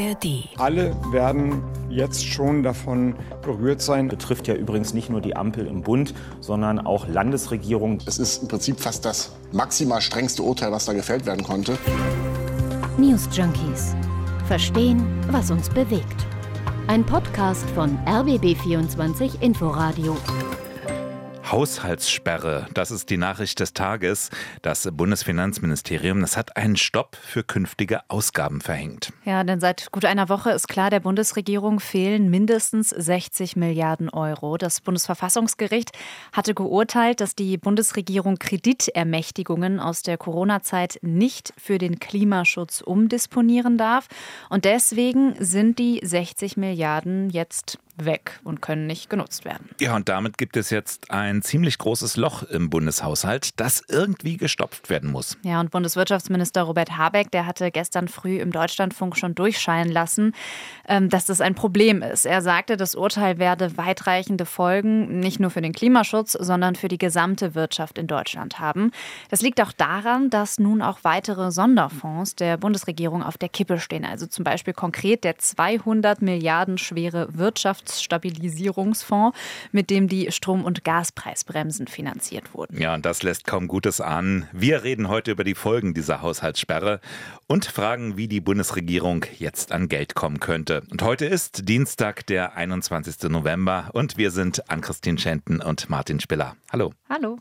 ARD. 0.00 0.48
Alle 0.56 0.96
werden 1.12 1.62
jetzt 1.88 2.26
schon 2.26 2.62
davon 2.62 3.14
berührt 3.42 3.82
sein. 3.82 4.08
Betrifft 4.08 4.48
ja 4.48 4.54
übrigens 4.54 4.94
nicht 4.94 5.10
nur 5.10 5.20
die 5.20 5.36
Ampel 5.36 5.66
im 5.66 5.82
Bund, 5.82 6.14
sondern 6.40 6.78
auch 6.78 7.08
Landesregierung. 7.08 7.98
Es 8.06 8.18
ist 8.18 8.42
im 8.42 8.48
Prinzip 8.48 8.80
fast 8.80 9.04
das 9.04 9.32
maximal 9.52 10.00
strengste 10.00 10.42
Urteil, 10.42 10.72
was 10.72 10.86
da 10.86 10.92
gefällt 10.92 11.26
werden 11.26 11.44
konnte. 11.44 11.76
News 12.98 13.28
Junkies. 13.32 13.94
Verstehen, 14.46 15.06
was 15.30 15.50
uns 15.50 15.68
bewegt. 15.68 16.26
Ein 16.86 17.04
Podcast 17.04 17.68
von 17.70 17.98
RBB24 18.06 19.40
Inforadio. 19.40 20.16
Haushaltssperre, 21.50 22.66
das 22.74 22.90
ist 22.90 23.10
die 23.10 23.16
Nachricht 23.16 23.58
des 23.60 23.72
Tages. 23.72 24.30
Das 24.62 24.88
Bundesfinanzministerium, 24.92 26.20
das 26.20 26.36
hat 26.36 26.56
einen 26.56 26.76
Stopp 26.76 27.16
für 27.16 27.42
künftige 27.42 28.00
Ausgaben 28.08 28.60
verhängt. 28.60 29.12
Ja, 29.24 29.42
denn 29.42 29.60
seit 29.60 29.90
gut 29.90 30.04
einer 30.04 30.28
Woche 30.28 30.50
ist 30.50 30.68
klar, 30.68 30.90
der 30.90 31.00
Bundesregierung 31.00 31.80
fehlen 31.80 32.30
mindestens 32.30 32.90
60 32.90 33.56
Milliarden 33.56 34.10
Euro. 34.10 34.58
Das 34.58 34.80
Bundesverfassungsgericht 34.80 35.90
hatte 36.32 36.54
geurteilt, 36.54 37.20
dass 37.20 37.34
die 37.34 37.58
Bundesregierung 37.58 38.38
Kreditermächtigungen 38.38 39.80
aus 39.80 40.02
der 40.02 40.18
Corona-Zeit 40.18 40.98
nicht 41.02 41.52
für 41.58 41.78
den 41.78 41.98
Klimaschutz 41.98 42.80
umdisponieren 42.80 43.76
darf. 43.76 44.06
Und 44.50 44.64
deswegen 44.64 45.34
sind 45.38 45.78
die 45.78 46.00
60 46.02 46.56
Milliarden 46.56 47.30
jetzt 47.30 47.78
weg 47.96 48.40
und 48.44 48.62
können 48.62 48.86
nicht 48.86 49.10
genutzt 49.10 49.44
werden. 49.44 49.68
Ja, 49.80 49.96
und 49.96 50.08
damit 50.08 50.38
gibt 50.38 50.56
es 50.56 50.70
jetzt 50.70 51.10
ein 51.10 51.42
ziemlich 51.42 51.78
großes 51.78 52.16
Loch 52.16 52.42
im 52.44 52.70
Bundeshaushalt, 52.70 53.60
das 53.60 53.82
irgendwie 53.88 54.36
gestopft 54.36 54.90
werden 54.90 55.10
muss. 55.10 55.36
Ja, 55.42 55.60
und 55.60 55.70
Bundeswirtschaftsminister 55.70 56.62
Robert 56.62 56.96
Habeck, 56.96 57.30
der 57.30 57.46
hatte 57.46 57.70
gestern 57.70 58.08
früh 58.08 58.38
im 58.38 58.52
Deutschlandfunk 58.52 59.16
schon 59.16 59.34
durchscheinen 59.34 59.92
lassen, 59.92 60.34
ähm, 60.88 61.08
dass 61.08 61.26
das 61.26 61.40
ein 61.40 61.54
Problem 61.54 62.02
ist. 62.02 62.26
Er 62.26 62.42
sagte, 62.42 62.76
das 62.76 62.94
Urteil 62.94 63.38
werde 63.38 63.76
weitreichende 63.76 64.46
Folgen 64.46 65.20
nicht 65.20 65.40
nur 65.40 65.50
für 65.50 65.60
den 65.60 65.72
Klimaschutz, 65.72 66.32
sondern 66.32 66.76
für 66.76 66.88
die 66.88 66.98
gesamte 66.98 67.54
Wirtschaft 67.54 67.98
in 67.98 68.06
Deutschland 68.06 68.60
haben. 68.60 68.90
Das 69.28 69.42
liegt 69.42 69.60
auch 69.60 69.72
daran, 69.72 70.30
dass 70.30 70.58
nun 70.58 70.82
auch 70.82 71.00
weitere 71.02 71.50
Sonderfonds 71.50 72.36
der 72.36 72.56
Bundesregierung 72.56 73.22
auf 73.22 73.36
der 73.36 73.48
Kippe 73.48 73.78
stehen. 73.78 74.04
Also 74.04 74.26
zum 74.26 74.44
Beispiel 74.44 74.74
konkret 74.74 75.24
der 75.24 75.38
200 75.38 76.22
Milliarden 76.22 76.78
schwere 76.78 77.28
Wirtschafts 77.36 77.79
Wirtschaftsstabilisierungsfonds, 77.80 79.36
mit 79.72 79.90
dem 79.90 80.08
die 80.08 80.30
Strom- 80.32 80.64
und 80.64 80.84
Gaspreisbremsen 80.84 81.86
finanziert 81.86 82.54
wurden. 82.54 82.80
Ja, 82.80 82.94
und 82.94 83.04
das 83.04 83.22
lässt 83.22 83.46
kaum 83.46 83.68
Gutes 83.68 84.00
ahnen. 84.00 84.48
Wir 84.52 84.84
reden 84.84 85.08
heute 85.08 85.30
über 85.32 85.44
die 85.44 85.54
Folgen 85.54 85.94
dieser 85.94 86.22
Haushaltssperre 86.22 87.00
und 87.46 87.64
fragen, 87.64 88.16
wie 88.16 88.28
die 88.28 88.40
Bundesregierung 88.40 89.24
jetzt 89.38 89.72
an 89.72 89.88
Geld 89.88 90.14
kommen 90.14 90.40
könnte. 90.40 90.82
Und 90.90 91.02
heute 91.02 91.26
ist 91.26 91.68
Dienstag, 91.68 92.26
der 92.26 92.56
21. 92.56 93.30
November 93.30 93.90
und 93.92 94.16
wir 94.16 94.30
sind 94.30 94.70
Ann-Christine 94.70 95.18
Schenten 95.18 95.60
und 95.60 95.90
Martin 95.90 96.20
Spiller. 96.20 96.56
Hallo. 96.72 96.92
Hallo. 97.08 97.38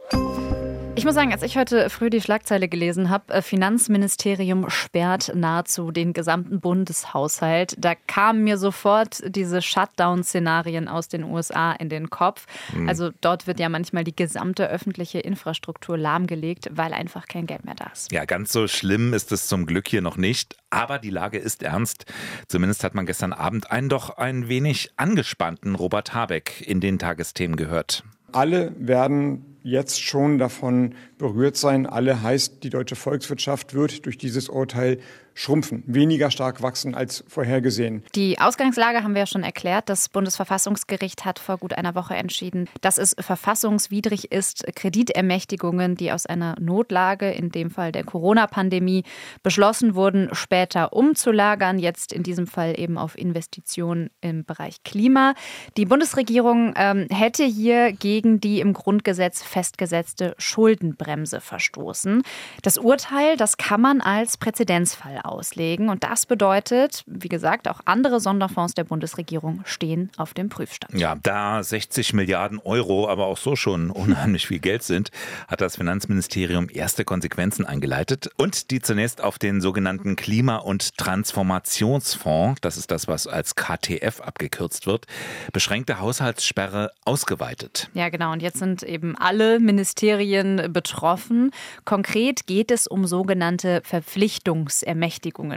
Ich 0.96 1.06
muss 1.06 1.16
sagen, 1.16 1.32
als 1.32 1.44
ich 1.44 1.58
heute 1.58 1.90
früh 1.90 2.10
die 2.10 2.20
Schlagzeile 2.20 2.68
gelesen 2.68 3.10
habe, 3.10 3.34
äh, 3.34 3.42
Finanzministerium 3.42 4.70
sperrt 4.70 5.32
nahezu 5.34 5.92
den 5.92 6.12
gesamten 6.12 6.60
Bundeshaushalt, 6.60 7.76
da 7.78 7.96
kamen 7.96 8.44
mir 8.44 8.58
sofort 8.58 9.22
diese 9.26 9.62
Shutdown-Szenarien 9.62 10.90
aus 10.90 11.08
den 11.08 11.24
USA 11.24 11.72
in 11.72 11.88
den 11.88 12.10
Kopf. 12.10 12.48
Mhm. 12.74 12.90
Also 12.90 13.12
dort 13.22 13.48
wird 13.48 13.62
ja 13.62 13.70
manchmal 13.70 14.04
die 14.04 14.16
gesamte 14.16 14.70
öffentliche 14.70 15.20
Infrastruktur 15.20 15.98
lahmgelegt, 15.98 16.70
weil 16.72 16.92
einfach 16.92 17.28
kein 17.28 17.46
Geld 17.46 17.64
mehr 17.64 17.76
da 17.76 17.86
ist. 17.94 18.12
Ja, 18.12 18.26
ganz 18.26 18.52
so 18.52 18.68
schlimm 18.68 19.14
ist 19.14 19.32
es 19.32 19.48
zum 19.48 19.66
Glück 19.66 19.88
hier 19.88 20.02
noch 20.02 20.18
nicht. 20.18 20.58
Aber 20.70 21.00
die 21.00 21.12
Lage 21.12 21.38
ist 21.38 21.64
ernst. 21.64 22.06
Zumindest 22.48 22.84
hat 22.84 22.94
man 22.94 23.06
gestern 23.06 23.32
Abend 23.32 23.72
einen 23.72 23.90
doch 23.90 24.18
ein 24.18 24.50
wenig 24.50 24.92
angespannten 24.98 25.76
Robert 25.76 26.14
Habeck 26.14 26.62
in 26.68 26.82
den 26.82 27.00
Tagesthemen 27.00 27.56
gehört. 27.56 28.04
Alle 28.32 28.74
werden 28.78 29.59
jetzt 29.64 30.02
schon 30.02 30.38
davon 30.38 30.96
berührt 31.18 31.58
sein. 31.58 31.86
Alle 31.86 32.22
heißt, 32.22 32.64
die 32.64 32.70
deutsche 32.70 32.96
Volkswirtschaft 32.96 33.74
wird 33.74 34.06
durch 34.06 34.18
dieses 34.18 34.50
Urteil 34.50 35.00
schrumpfen, 35.34 35.84
weniger 35.88 36.32
stark 36.32 36.62
wachsen 36.62 36.96
als 36.96 37.24
vorhergesehen. 37.28 38.04
Die 38.16 38.40
Ausgangslage 38.40 39.04
haben 39.04 39.14
wir 39.14 39.22
ja 39.22 39.26
schon 39.26 39.44
erklärt. 39.44 39.90
Das 39.90 40.10
Bundesverfassungsgericht 40.10 41.26
hat 41.26 41.40
vor 41.40 41.58
gut 41.58 41.74
einer 41.74 41.96
Woche 41.96 42.16
entschieden, 42.16 42.68
dass 42.82 42.98
es 42.98 43.16
verfassungswidrig 43.20 44.32
ist, 44.32 44.66
Kreditermächtigungen, 44.76 45.96
die 45.96 46.12
aus 46.12 46.26
einer 46.26 46.56
Notlage, 46.60 47.32
in 47.32 47.52
dem 47.52 47.72
Fall 47.72 47.92
der 47.92 48.04
Corona-Pandemie, 48.04 49.04
beschlossen 49.44 49.96
wurden, 49.96 50.30
später 50.34 50.94
umzulagern. 50.94 51.80
Jetzt 51.80 52.12
in 52.14 52.24
diesem 52.24 52.48
Fall 52.48 52.80
eben 52.80 52.98
auf 52.98 53.18
Investitionen 53.18 54.10
im 54.22 54.46
Bereich 54.46 54.84
Klima. 54.84 55.34
Die 55.78 55.86
Bundesregierung 55.86 56.74
ähm, 56.76 57.08
hätte 57.12 57.44
hier 57.46 57.94
gegen 57.94 58.40
die 58.40 58.60
im 58.60 58.74
Grundgesetz 58.74 59.42
festgesetzte 59.44 60.36
Schuldenbremse 60.38 61.42
verstoßen. 61.42 62.24
Das 62.62 62.78
Urteil, 62.78 63.38
das 63.38 63.58
kann 63.58 63.82
man 63.82 64.02
als 64.02 64.38
Präzedenzfall 64.38 65.19
auslegen. 65.26 65.90
Und 65.90 66.04
das 66.04 66.26
bedeutet, 66.26 67.04
wie 67.06 67.30
gesagt, 67.30 67.68
auch 67.68 67.82
andere 67.86 68.20
Sonderfonds 68.20 68.74
der 68.74 68.84
Bundesregierung 68.84 69.62
stehen 69.66 70.10
auf 70.18 70.34
dem 70.34 70.50
Prüfstand. 70.50 70.94
Ja, 71.00 71.16
da 71.22 71.64
60 71.64 72.14
Milliarden 72.14 72.60
Euro 72.60 73.08
aber 73.08 73.28
auch 73.28 73.38
so 73.38 73.56
schon 73.56 73.90
unheimlich 74.00 74.48
viel 74.48 74.60
Geld 74.60 74.84
sind, 74.84 75.12
hat 75.48 75.62
das 75.62 75.76
Finanzministerium 75.76 76.68
erste 76.72 77.06
Konsequenzen 77.06 77.66
eingeleitet 77.66 78.30
und 78.38 78.72
die 78.72 78.82
zunächst 78.82 79.22
auf 79.22 79.40
den 79.40 79.62
sogenannten 79.62 80.16
Klima- 80.16 80.58
und 80.58 80.98
Transformationsfonds, 80.98 82.62
das 82.62 82.78
ist 82.78 82.92
das, 82.92 83.08
was 83.08 83.28
als 83.28 83.56
KTF 83.56 84.22
abgekürzt 84.22 84.88
wird, 84.88 85.06
beschränkte 85.54 86.00
Haushaltssperre 86.00 86.92
ausgeweitet. 87.06 87.90
Ja, 87.94 88.10
genau. 88.10 88.32
Und 88.32 88.42
jetzt 88.42 88.60
sind 88.60 88.84
eben 88.84 89.16
alle 89.18 89.60
Ministerien 89.60 90.72
betroffen. 90.72 91.52
Konkret 91.86 92.48
geht 92.48 92.72
es 92.72 92.88
um 92.88 93.06
sogenannte 93.06 93.82
Verpflichtungsermächtigungen. 93.84 95.09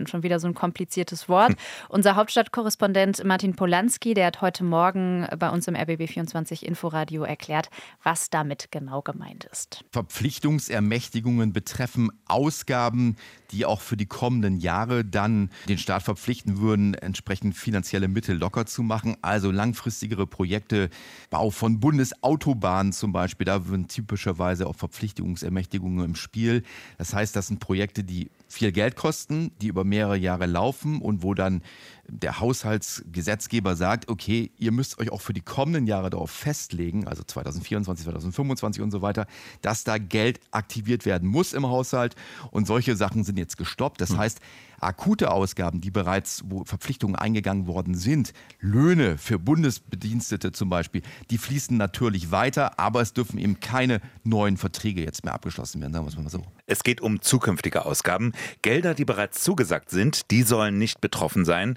Schon 0.07 0.23
wieder 0.23 0.41
so 0.41 0.47
ein 0.49 0.55
kompliziertes 0.55 1.29
Wort. 1.29 1.51
Hm. 1.51 1.57
Unser 1.89 2.17
Hauptstadtkorrespondent 2.17 3.25
Martin 3.25 3.55
Polanski, 3.55 4.15
der 4.15 4.27
hat 4.27 4.41
heute 4.41 4.65
Morgen 4.65 5.27
bei 5.39 5.51
uns 5.51 5.69
im 5.69 5.75
RBB24 5.75 6.63
Inforadio 6.63 7.25
erklärt, 7.25 7.69
was 8.03 8.31
damit 8.31 8.71
genau 8.71 9.03
gemeint 9.03 9.45
ist. 9.45 9.85
Verpflichtungsermächtigungen 9.91 11.53
betreffen 11.53 12.11
Ausgaben, 12.27 13.17
die 13.53 13.65
auch 13.67 13.81
für 13.81 13.97
die 13.97 14.07
kommenden 14.07 14.59
Jahre 14.59 15.05
dann 15.05 15.51
den 15.69 15.79
Staat 15.79 16.03
verpflichten 16.03 16.59
würden, 16.59 16.95
entsprechend 16.95 17.57
finanzielle 17.57 18.09
Mittel 18.09 18.37
locker 18.37 18.67
zu 18.67 18.83
machen. 18.83 19.17
Also 19.23 19.51
langfristigere 19.51 20.27
Projekte, 20.27 20.89
Bau 21.31 21.51
von 21.51 21.81
Bundesautobahnen 21.81 22.93
zum 22.93 23.13
Beispiel, 23.13 23.45
da 23.45 23.67
würden 23.67 23.89
typischerweise 23.89 24.67
auch 24.67 24.77
Verpflichtungsermächtigungen 24.77 26.05
im 26.05 26.15
Spiel. 26.15 26.63
Das 26.99 27.15
heißt, 27.15 27.37
das 27.37 27.49
sind 27.49 27.61
Projekte, 27.61 28.03
die 28.03 28.31
viel 28.49 28.73
Geld 28.73 28.97
kosten, 28.97 29.53
die 29.61 29.69
über 29.69 29.85
mehrere 29.85 30.17
Jahre 30.17 30.47
laufen 30.47 31.01
und 31.01 31.23
wo 31.23 31.35
dann 31.35 31.63
der 32.09 32.41
Haushaltsgesetzgeber 32.41 33.77
sagt, 33.77 34.09
okay, 34.09 34.51
ihr 34.59 34.73
müsst 34.73 34.99
euch 34.99 35.11
auch 35.11 35.21
für 35.21 35.33
die 35.33 35.41
kommenden 35.41 35.87
Jahre 35.87 36.11
darauf 36.11 36.31
festlegen, 36.31 37.07
also 37.07 37.23
2024, 37.23 38.05
2025 38.05 38.83
und 38.83 38.91
so 38.91 39.03
weiter, 39.03 39.27
dass 39.63 39.85
da 39.85 39.99
Geld 39.99 40.41
aktiviert 40.51 41.07
werden 41.07 41.29
muss 41.29 41.53
im 41.53 41.67
Haushalt. 41.67 42.15
Und 42.51 42.67
solche 42.67 42.97
Sachen 42.97 43.25
sind 43.25 43.39
jetzt 43.43 43.57
gestoppt. 43.57 44.01
Das 44.01 44.11
hm. 44.11 44.19
heißt, 44.19 44.41
akute 44.83 45.31
Ausgaben, 45.31 45.81
die 45.81 45.91
bereits, 45.91 46.43
wo 46.47 46.65
Verpflichtungen 46.65 47.17
eingegangen 47.17 47.67
worden 47.67 47.95
sind, 47.95 48.33
Löhne 48.61 49.19
für 49.19 49.39
Bundesbedienstete 49.39 50.53
zum 50.53 50.69
Beispiel, 50.69 51.03
die 51.31 51.39
fließen 51.39 51.77
natürlich 51.77 52.31
weiter, 52.31 52.79
aber 52.79 53.01
es 53.01 53.13
dürfen 53.13 53.39
eben 53.39 53.61
keine 53.61 54.01
neuen 54.25 54.57
Verträge 54.57 55.03
jetzt 55.03 55.25
mehr 55.25 55.35
abgeschlossen 55.35 55.81
werden, 55.81 55.93
sagen 55.93 56.05
wir 56.07 56.11
es 56.11 56.17
mal 56.17 56.29
so. 56.31 56.45
Es 56.67 56.85
geht 56.85 57.01
um 57.01 57.21
zukünftige 57.21 57.85
Ausgaben. 57.85 58.33
Gelder, 58.63 58.95
die 58.95 59.05
bereits 59.05 59.43
zugesagt 59.43 59.91
sind, 59.91 60.31
die 60.31 60.43
sollen 60.43 60.79
nicht 60.79 61.01
betroffen 61.01 61.45
sein. 61.45 61.77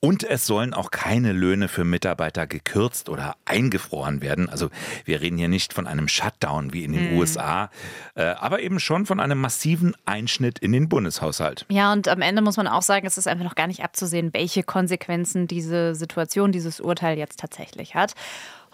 Und 0.00 0.22
es 0.22 0.44
sollen 0.44 0.74
auch 0.74 0.90
keine 0.90 1.32
Löhne 1.32 1.68
für 1.68 1.84
Mitarbeiter 1.84 2.46
gekürzt 2.46 3.08
oder 3.08 3.36
eingefroren 3.46 4.20
werden. 4.20 4.50
Also 4.50 4.68
wir 5.06 5.22
reden 5.22 5.38
hier 5.38 5.48
nicht 5.48 5.72
von 5.72 5.86
einem 5.86 6.08
Shutdown 6.08 6.74
wie 6.74 6.84
in 6.84 6.92
den 6.92 7.10
hm. 7.10 7.16
USA, 7.16 7.70
äh, 8.14 8.24
aber 8.24 8.60
eben 8.60 8.80
schon 8.80 9.06
von 9.06 9.18
einem 9.18 9.40
massiven 9.40 9.94
Einschnitt 10.04 10.58
in 10.58 10.72
den 10.72 10.90
Bundeshaushalt. 10.90 11.64
Ja, 11.70 11.92
und 11.92 12.08
am 12.08 12.20
Ende 12.20 12.42
muss 12.44 12.56
man 12.56 12.68
auch 12.68 12.82
sagen, 12.82 13.06
es 13.06 13.18
ist 13.18 13.26
einfach 13.26 13.44
noch 13.44 13.54
gar 13.54 13.66
nicht 13.66 13.82
abzusehen, 13.82 14.32
welche 14.32 14.62
Konsequenzen 14.62 15.46
diese 15.46 15.94
Situation, 15.94 16.52
dieses 16.52 16.80
Urteil 16.80 17.18
jetzt 17.18 17.40
tatsächlich 17.40 17.94
hat. 17.94 18.14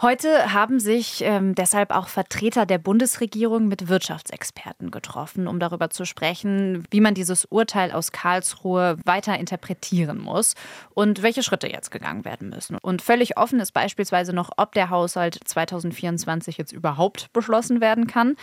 Heute 0.02 0.54
haben 0.54 0.80
sich 0.80 1.20
ähm, 1.22 1.54
deshalb 1.54 1.90
auch 1.90 2.08
Vertreter 2.08 2.64
der 2.64 2.78
Bundesregierung 2.78 3.68
mit 3.68 3.88
Wirtschaftsexperten 3.88 4.90
getroffen, 4.90 5.46
um 5.46 5.60
darüber 5.60 5.90
zu 5.90 6.06
sprechen, 6.06 6.84
wie 6.90 7.02
man 7.02 7.12
dieses 7.12 7.44
Urteil 7.44 7.92
aus 7.92 8.10
Karlsruhe 8.10 8.96
weiter 9.04 9.38
interpretieren 9.38 10.18
muss 10.18 10.54
und 10.94 11.22
welche 11.22 11.42
Schritte 11.42 11.70
jetzt 11.70 11.90
gegangen 11.90 12.24
werden 12.24 12.48
müssen. 12.48 12.78
Und 12.80 13.02
völlig 13.02 13.36
offen 13.36 13.60
ist 13.60 13.72
beispielsweise 13.72 14.32
noch, 14.32 14.50
ob 14.56 14.72
der 14.72 14.88
Haushalt 14.88 15.38
2024 15.44 16.56
jetzt 16.56 16.72
überhaupt 16.72 17.30
beschlossen 17.34 17.82
werden 17.82 18.06
kann. 18.06 18.36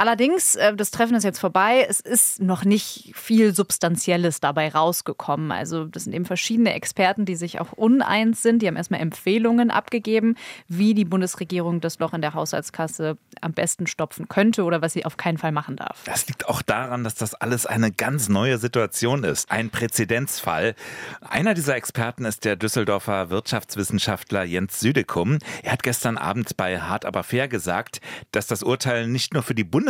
Allerdings, 0.00 0.54
äh, 0.54 0.74
das 0.74 0.90
Treffen 0.92 1.14
ist 1.14 1.24
jetzt 1.24 1.40
vorbei. 1.40 1.86
Es 1.86 2.00
ist 2.00 2.40
noch 2.40 2.64
nicht 2.64 3.12
viel 3.14 3.54
Substanzielles 3.54 4.40
dabei 4.40 4.70
rausgekommen. 4.70 5.52
Also, 5.52 5.84
das 5.84 6.04
sind 6.04 6.14
eben 6.14 6.24
verschiedene 6.24 6.72
Experten, 6.72 7.26
die 7.26 7.36
sich 7.36 7.60
auch 7.60 7.72
uneins 7.72 8.42
sind. 8.42 8.62
Die 8.62 8.66
haben 8.66 8.76
erstmal 8.76 9.02
Empfehlungen 9.02 9.70
abgegeben, 9.70 10.36
wie 10.68 10.94
die 10.94 11.04
Bundesregierung 11.04 11.82
das 11.82 11.98
Loch 11.98 12.14
in 12.14 12.22
der 12.22 12.32
Haushaltskasse 12.32 13.18
am 13.42 13.52
besten 13.52 13.86
stopfen 13.86 14.26
könnte 14.26 14.64
oder 14.64 14.80
was 14.80 14.94
sie 14.94 15.04
auf 15.04 15.18
keinen 15.18 15.36
Fall 15.36 15.52
machen 15.52 15.76
darf. 15.76 16.02
Das 16.06 16.26
liegt 16.28 16.48
auch 16.48 16.62
daran, 16.62 17.04
dass 17.04 17.16
das 17.16 17.34
alles 17.34 17.66
eine 17.66 17.92
ganz 17.92 18.30
neue 18.30 18.56
Situation 18.56 19.22
ist. 19.22 19.50
Ein 19.50 19.68
Präzedenzfall. 19.68 20.76
Einer 21.28 21.52
dieser 21.52 21.76
Experten 21.76 22.24
ist 22.24 22.46
der 22.46 22.56
Düsseldorfer 22.56 23.28
Wirtschaftswissenschaftler 23.28 24.44
Jens 24.44 24.80
Südekum. 24.80 25.40
Er 25.62 25.72
hat 25.72 25.82
gestern 25.82 26.16
Abend 26.16 26.56
bei 26.56 26.80
Hart 26.80 27.04
aber 27.04 27.22
fair 27.22 27.48
gesagt, 27.48 28.00
dass 28.32 28.46
das 28.46 28.62
Urteil 28.62 29.06
nicht 29.06 29.34
nur 29.34 29.42
für 29.42 29.54
die 29.54 29.64
Bundesregierung, 29.64 29.89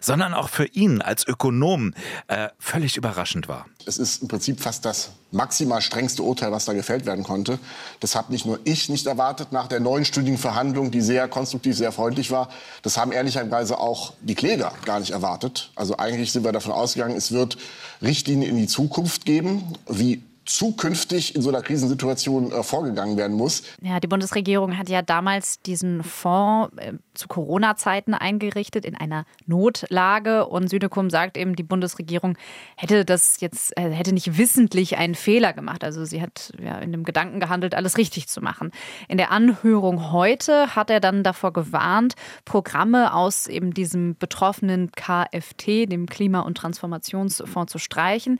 sondern 0.00 0.34
auch 0.34 0.48
für 0.48 0.66
ihn 0.66 1.02
als 1.02 1.26
Ökonom 1.26 1.94
äh, 2.26 2.48
völlig 2.58 2.96
überraschend 2.96 3.48
war. 3.48 3.66
Es 3.86 3.98
ist 3.98 4.22
im 4.22 4.28
Prinzip 4.28 4.60
fast 4.60 4.84
das 4.84 5.12
maximal 5.30 5.80
strengste 5.80 6.22
Urteil, 6.22 6.52
was 6.52 6.64
da 6.64 6.72
gefällt 6.72 7.06
werden 7.06 7.24
konnte. 7.24 7.58
Das 8.00 8.14
habe 8.14 8.32
nicht 8.32 8.46
nur 8.46 8.58
ich 8.64 8.88
nicht 8.88 9.06
erwartet 9.06 9.52
nach 9.52 9.66
der 9.66 9.80
neunstündigen 9.80 10.38
Verhandlung, 10.38 10.90
die 10.90 11.00
sehr 11.00 11.28
konstruktiv, 11.28 11.76
sehr 11.76 11.92
freundlich 11.92 12.30
war. 12.30 12.48
Das 12.82 12.96
haben 12.96 13.12
ehrlicherweise 13.12 13.78
auch 13.78 14.14
die 14.20 14.34
Kläger 14.34 14.72
gar 14.84 15.00
nicht 15.00 15.10
erwartet. 15.10 15.70
Also 15.74 15.96
eigentlich 15.96 16.32
sind 16.32 16.44
wir 16.44 16.52
davon 16.52 16.72
ausgegangen, 16.72 17.16
es 17.16 17.32
wird 17.32 17.58
Richtlinien 18.02 18.50
in 18.50 18.56
die 18.56 18.66
Zukunft 18.66 19.24
geben, 19.24 19.74
wie 19.88 20.22
zukünftig 20.48 21.34
in 21.36 21.42
so 21.42 21.50
einer 21.50 21.62
Krisensituation 21.62 22.50
äh, 22.50 22.62
vorgegangen 22.62 23.16
werden 23.16 23.36
muss. 23.36 23.62
Ja, 23.82 24.00
die 24.00 24.06
Bundesregierung 24.06 24.78
hat 24.78 24.88
ja 24.88 25.02
damals 25.02 25.60
diesen 25.60 26.02
Fonds 26.02 26.74
äh, 26.78 26.94
zu 27.18 27.28
Corona-Zeiten 27.28 28.14
eingerichtet 28.14 28.84
in 28.84 28.94
einer 28.94 29.26
Notlage 29.46 30.46
und 30.46 30.68
Südekum 30.68 31.10
sagt 31.10 31.36
eben, 31.36 31.56
die 31.56 31.62
Bundesregierung 31.62 32.38
hätte 32.76 33.04
das 33.04 33.40
jetzt 33.40 33.76
äh, 33.76 33.90
hätte 33.90 34.12
nicht 34.12 34.38
wissentlich 34.38 34.96
einen 34.96 35.14
Fehler 35.14 35.52
gemacht. 35.52 35.84
Also 35.84 36.04
sie 36.04 36.22
hat 36.22 36.52
ja 36.62 36.78
in 36.78 36.92
dem 36.92 37.04
Gedanken 37.04 37.40
gehandelt, 37.40 37.74
alles 37.74 37.98
richtig 37.98 38.28
zu 38.28 38.40
machen. 38.40 38.70
In 39.08 39.18
der 39.18 39.30
Anhörung 39.30 40.12
heute 40.12 40.74
hat 40.74 40.90
er 40.90 41.00
dann 41.00 41.22
davor 41.22 41.52
gewarnt, 41.52 42.14
Programme 42.44 43.12
aus 43.14 43.46
eben 43.46 43.74
diesem 43.74 44.16
betroffenen 44.16 44.92
KFT, 44.92 45.90
dem 45.90 46.06
Klima- 46.06 46.40
und 46.40 46.56
Transformationsfonds 46.56 47.72
zu 47.72 47.78
streichen. 47.78 48.38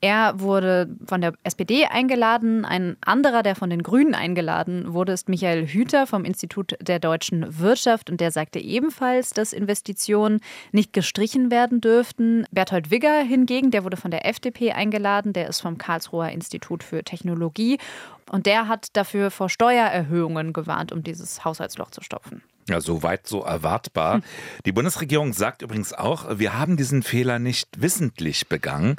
Er 0.00 0.38
wurde 0.38 0.88
von 1.06 1.20
der 1.20 1.32
SPD 1.42 1.86
eingeladen. 1.86 2.64
Ein 2.64 2.96
anderer, 3.00 3.42
der 3.42 3.56
von 3.56 3.68
den 3.68 3.82
Grünen 3.82 4.14
eingeladen 4.14 4.92
wurde, 4.92 5.12
ist 5.12 5.28
Michael 5.28 5.66
Hüter 5.66 6.06
vom 6.06 6.24
Institut 6.24 6.76
der 6.80 7.00
deutschen 7.00 7.58
Wirtschaft. 7.58 8.08
Und 8.08 8.17
der 8.20 8.30
sagte 8.30 8.58
ebenfalls, 8.58 9.30
dass 9.30 9.52
Investitionen 9.52 10.40
nicht 10.72 10.92
gestrichen 10.92 11.50
werden 11.50 11.80
dürften. 11.80 12.46
Berthold 12.50 12.90
Wigger 12.90 13.22
hingegen, 13.22 13.70
der 13.70 13.84
wurde 13.84 13.96
von 13.96 14.10
der 14.10 14.26
FDP 14.26 14.72
eingeladen. 14.72 15.32
Der 15.32 15.48
ist 15.48 15.60
vom 15.60 15.78
Karlsruher 15.78 16.30
Institut 16.30 16.82
für 16.82 17.02
Technologie. 17.02 17.78
Und 18.30 18.46
der 18.46 18.68
hat 18.68 18.88
dafür 18.92 19.30
vor 19.30 19.48
Steuererhöhungen 19.48 20.52
gewarnt, 20.52 20.92
um 20.92 21.02
dieses 21.02 21.44
Haushaltsloch 21.44 21.90
zu 21.90 22.02
stopfen. 22.02 22.42
Ja, 22.68 22.82
soweit 22.82 23.26
so 23.26 23.42
erwartbar. 23.42 24.16
Hm. 24.16 24.22
Die 24.66 24.72
Bundesregierung 24.72 25.32
sagt 25.32 25.62
übrigens 25.62 25.94
auch, 25.94 26.38
wir 26.38 26.58
haben 26.58 26.76
diesen 26.76 27.02
Fehler 27.02 27.38
nicht 27.38 27.80
wissentlich 27.80 28.48
begangen, 28.48 28.96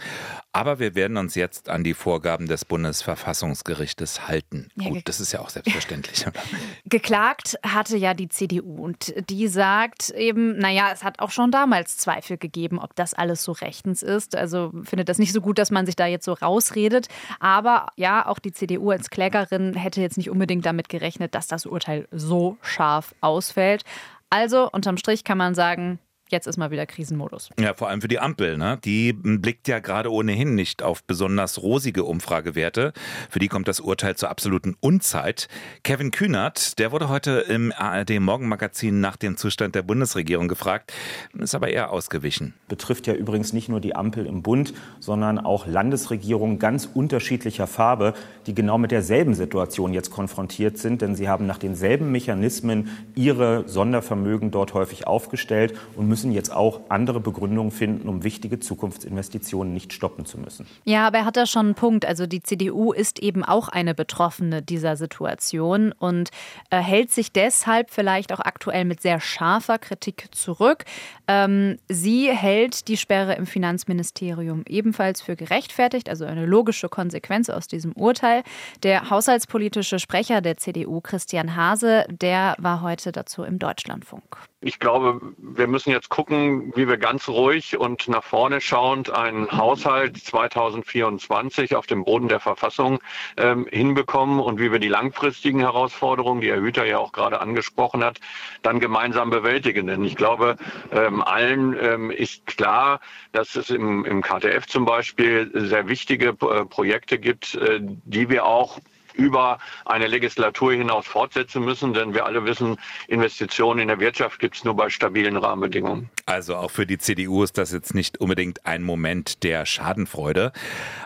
aber 0.51 0.79
wir 0.79 0.95
werden 0.95 1.17
uns 1.17 1.35
jetzt 1.35 1.69
an 1.69 1.83
die 1.83 1.93
Vorgaben 1.93 2.47
des 2.47 2.65
Bundesverfassungsgerichtes 2.65 4.27
halten. 4.27 4.69
Ja, 4.75 4.89
Gut, 4.89 5.01
das 5.05 5.19
ist 5.19 5.31
ja 5.31 5.39
auch 5.39 5.49
selbstverständlich. 5.49 6.25
Geklagt 6.85 7.57
hatte 7.63 7.97
ja 7.97 8.13
die 8.13 8.29
CDU 8.29 8.83
und 8.83 9.13
die 9.29 9.47
sagt 9.47 10.09
eben, 10.11 10.57
naja, 10.57 10.89
es 10.93 11.03
hat 11.03 11.19
auch 11.19 11.31
schon 11.31 11.51
damals 11.51 11.97
Zweifel 11.97 12.37
gegeben, 12.37 12.79
ob 12.79 12.95
das 12.95 13.13
alles 13.13 13.43
so 13.43 13.51
rechtens 13.51 14.03
ist. 14.03 14.35
Also 14.35 14.71
findet 14.83 15.09
das 15.09 15.19
nicht 15.19 15.33
so 15.33 15.41
gut, 15.41 15.57
dass 15.57 15.71
man 15.71 15.85
sich 15.85 15.95
da 15.95 16.05
jetzt 16.05 16.25
so 16.25 16.33
rausredet. 16.33 17.07
Aber 17.39 17.87
ja, 17.95 18.25
auch 18.25 18.39
die 18.39 18.51
CDU 18.51 18.91
als 18.91 19.09
Klägerin 19.09 19.73
hätte 19.75 20.01
jetzt 20.01 20.17
nicht 20.17 20.29
unbedingt 20.29 20.65
damit 20.65 20.89
gerechnet, 20.89 21.35
dass 21.35 21.47
das 21.47 21.65
Urteil 21.65 22.07
so 22.11 22.57
scharf 22.61 23.15
ausfällt 23.21 23.39
ausfällt. 23.39 23.83
Also 24.29 24.69
unterm 24.69 24.97
Strich 24.97 25.23
kann 25.23 25.37
man 25.37 25.55
sagen, 25.55 25.99
jetzt 26.31 26.47
ist 26.47 26.57
mal 26.57 26.71
wieder 26.71 26.85
Krisenmodus. 26.85 27.49
Ja, 27.59 27.73
vor 27.73 27.89
allem 27.89 28.01
für 28.01 28.07
die 28.07 28.19
Ampel. 28.19 28.57
Ne? 28.57 28.79
Die 28.83 29.13
blickt 29.13 29.67
ja 29.67 29.79
gerade 29.79 30.11
ohnehin 30.11 30.55
nicht 30.55 30.83
auf 30.83 31.03
besonders 31.03 31.61
rosige 31.61 32.03
Umfragewerte. 32.03 32.93
Für 33.29 33.39
die 33.39 33.47
kommt 33.47 33.67
das 33.67 33.79
Urteil 33.79 34.15
zur 34.15 34.29
absoluten 34.29 34.75
Unzeit. 34.79 35.47
Kevin 35.83 36.11
Kühnert, 36.11 36.79
der 36.79 36.91
wurde 36.91 37.09
heute 37.09 37.31
im 37.49 37.71
ARD 37.71 38.19
Morgenmagazin 38.19 38.99
nach 38.99 39.15
dem 39.15 39.37
Zustand 39.37 39.75
der 39.75 39.81
Bundesregierung 39.81 40.47
gefragt, 40.47 40.93
ist 41.37 41.55
aber 41.55 41.69
eher 41.69 41.91
ausgewichen. 41.91 42.53
Betrifft 42.67 43.07
ja 43.07 43.13
übrigens 43.13 43.53
nicht 43.53 43.69
nur 43.69 43.79
die 43.79 43.95
Ampel 43.95 44.25
im 44.25 44.43
Bund, 44.43 44.73
sondern 44.99 45.39
auch 45.39 45.67
Landesregierungen 45.67 46.59
ganz 46.59 46.89
unterschiedlicher 46.91 47.67
Farbe, 47.67 48.13
die 48.45 48.53
genau 48.53 48.77
mit 48.77 48.91
derselben 48.91 49.33
Situation 49.33 49.93
jetzt 49.93 50.11
konfrontiert 50.11 50.77
sind, 50.77 51.01
denn 51.01 51.15
sie 51.15 51.29
haben 51.29 51.45
nach 51.45 51.57
denselben 51.57 52.11
Mechanismen 52.11 52.89
ihre 53.15 53.67
Sondervermögen 53.67 54.51
dort 54.51 54.73
häufig 54.73 55.07
aufgestellt 55.07 55.77
und 55.95 56.07
müssen 56.07 56.18
müssen 56.19 56.33
jetzt 56.33 56.51
auch 56.51 56.81
andere 56.89 57.21
Begründungen 57.21 57.71
finden, 57.71 58.09
um 58.09 58.25
wichtige 58.25 58.59
Zukunftsinvestitionen 58.59 59.73
nicht 59.73 59.93
stoppen 59.93 60.25
zu 60.25 60.37
müssen. 60.37 60.67
Ja, 60.83 61.07
aber 61.07 61.19
er 61.19 61.25
hat 61.25 61.37
da 61.37 61.45
schon 61.45 61.67
einen 61.67 61.75
Punkt. 61.75 62.05
Also 62.05 62.27
die 62.27 62.43
CDU 62.43 62.91
ist 62.91 63.19
eben 63.19 63.45
auch 63.45 63.69
eine 63.69 63.95
Betroffene 63.95 64.61
dieser 64.61 64.97
Situation 64.97 65.93
und 65.93 66.29
äh, 66.71 66.79
hält 66.79 67.11
sich 67.11 67.31
deshalb 67.31 67.89
vielleicht 67.89 68.33
auch 68.33 68.41
aktuell 68.41 68.83
mit 68.83 69.01
sehr 69.01 69.21
scharfer 69.21 69.77
Kritik 69.77 70.27
zurück. 70.35 70.83
Ähm, 71.29 71.77
sie 71.87 72.29
hält 72.29 72.89
die 72.89 72.97
Sperre 72.97 73.35
im 73.35 73.45
Finanzministerium 73.45 74.63
ebenfalls 74.67 75.21
für 75.21 75.37
gerechtfertigt, 75.37 76.09
also 76.09 76.25
eine 76.25 76.45
logische 76.45 76.89
Konsequenz 76.89 77.49
aus 77.49 77.67
diesem 77.67 77.93
Urteil. 77.93 78.43
Der 78.83 79.09
haushaltspolitische 79.09 79.99
Sprecher 79.99 80.41
der 80.41 80.57
CDU, 80.57 80.99
Christian 80.99 81.55
Hase, 81.55 82.05
der 82.09 82.57
war 82.59 82.81
heute 82.81 83.13
dazu 83.13 83.43
im 83.43 83.57
Deutschlandfunk. 83.57 84.49
Ich 84.61 84.79
glaube, 84.79 85.21
wir 85.37 85.67
müssen 85.67 85.91
jetzt 85.91 86.08
gucken, 86.09 86.73
wie 86.75 86.87
wir 86.87 86.97
ganz 86.97 87.29
ruhig 87.29 87.77
und 87.77 88.07
nach 88.07 88.23
vorne 88.23 88.61
schauend 88.61 89.11
einen 89.11 89.49
Haushalt 89.51 90.17
2024 90.17 91.75
auf 91.75 91.85
dem 91.85 92.03
Boden 92.03 92.27
der 92.27 92.39
Verfassung 92.39 92.99
ähm, 93.37 93.67
hinbekommen 93.71 94.39
und 94.39 94.59
wie 94.59 94.71
wir 94.71 94.79
die 94.79 94.87
langfristigen 94.87 95.59
Herausforderungen, 95.59 96.41
die 96.41 96.49
Herr 96.49 96.59
Hüter 96.59 96.85
ja 96.85 96.97
auch 96.97 97.11
gerade 97.11 97.39
angesprochen 97.39 98.03
hat, 98.03 98.19
dann 98.63 98.79
gemeinsam 98.79 99.29
bewältigen. 99.29 99.87
Denn 99.87 100.03
ich 100.03 100.15
glaube, 100.15 100.57
ähm, 100.91 101.21
allen 101.21 101.77
ähm, 101.79 102.11
ist 102.11 102.47
klar, 102.47 102.99
dass 103.31 103.55
es 103.55 103.69
im, 103.69 104.03
im 104.05 104.21
KTF 104.21 104.65
zum 104.67 104.85
Beispiel 104.85 105.51
sehr 105.53 105.87
wichtige 105.87 106.29
äh, 106.29 106.65
Projekte 106.65 107.19
gibt, 107.19 107.55
äh, 107.55 107.79
die 107.81 108.29
wir 108.29 108.45
auch 108.45 108.79
über 109.19 109.59
eine 109.85 110.07
Legislatur 110.07 110.73
hinaus 110.73 111.05
fortsetzen 111.05 111.63
müssen, 111.63 111.93
denn 111.93 112.13
wir 112.13 112.25
alle 112.25 112.45
wissen, 112.45 112.77
Investitionen 113.07 113.81
in 113.81 113.87
der 113.89 113.99
Wirtschaft 113.99 114.39
gibt 114.39 114.55
es 114.55 114.63
nur 114.63 114.75
bei 114.75 114.89
stabilen 114.89 115.37
Rahmenbedingungen. 115.37 116.09
Also 116.25 116.55
auch 116.55 116.71
für 116.71 116.85
die 116.85 116.97
CDU 116.97 117.43
ist 117.43 117.57
das 117.57 117.71
jetzt 117.71 117.93
nicht 117.93 118.19
unbedingt 118.19 118.65
ein 118.65 118.83
Moment 118.83 119.43
der 119.43 119.65
Schadenfreude. 119.65 120.51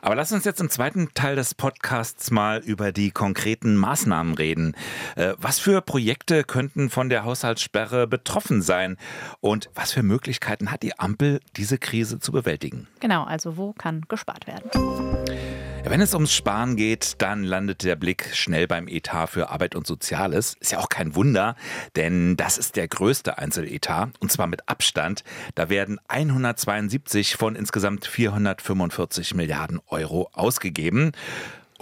Aber 0.02 0.16
lass 0.16 0.32
uns 0.32 0.46
jetzt 0.46 0.62
im 0.62 0.70
zweiten 0.70 1.14
Teil 1.14 1.36
des 1.36 1.56
Podcasts 1.56 2.30
mal 2.30 2.60
über 2.60 2.92
die 2.92 3.12
konkreten 3.12 3.76
Maßnahmen 3.76 4.36
reden. 4.36 4.76
Äh, 5.16 5.34
was 5.38 5.60
für 5.60 5.82
Projekte 5.82 6.44
könnten 6.44 6.90
von 6.90 7.10
der 7.10 7.24
Haushaltssperre 7.24 8.08
betroffen 8.08 8.62
sein? 8.62 8.98
Und 9.42 9.70
was 9.76 9.92
für 9.92 10.04
Möglichkeiten 10.04 10.72
hat 10.72 10.84
die 10.84 11.00
Ampel, 11.00 11.40
diese 11.56 11.78
Krise 11.78 12.20
zu 12.20 12.32
bewältigen? 12.32 12.88
Genau, 13.00 13.24
also 13.24 13.58
wo 13.58 13.74
kann 13.74 14.06
gespart 14.08 14.46
werden? 14.48 14.70
Wenn 15.86 16.00
es 16.00 16.14
ums 16.14 16.34
Sparen 16.34 16.78
geht, 16.78 17.22
dann 17.22 17.44
landet 17.44 17.84
der 17.84 17.98
Blick 17.98 18.30
schnell 18.34 18.68
beim 18.68 18.88
Etat 18.88 19.28
für 19.28 19.50
Arbeit 19.50 19.76
und 19.76 19.86
Soziales. 19.86 20.56
Ist 20.62 20.72
ja 20.72 20.80
auch 20.80 20.88
kein 20.88 21.14
Wunder, 21.14 21.56
denn 21.98 22.38
das 22.38 22.58
ist 22.58 22.78
der 22.78 22.88
größte 22.88 23.38
Einzeletat 23.38 24.12
und 24.20 24.32
zwar 24.32 24.48
mit 24.48 24.70
Abstand. 24.70 25.24
Da 25.56 25.70
werden 25.70 26.00
172 26.08 27.36
von 27.36 27.56
insgesamt 27.56 28.06
445 28.06 29.36
Milliarden 29.36 29.82
Euro 29.88 30.30
ausgegeben. 30.32 31.12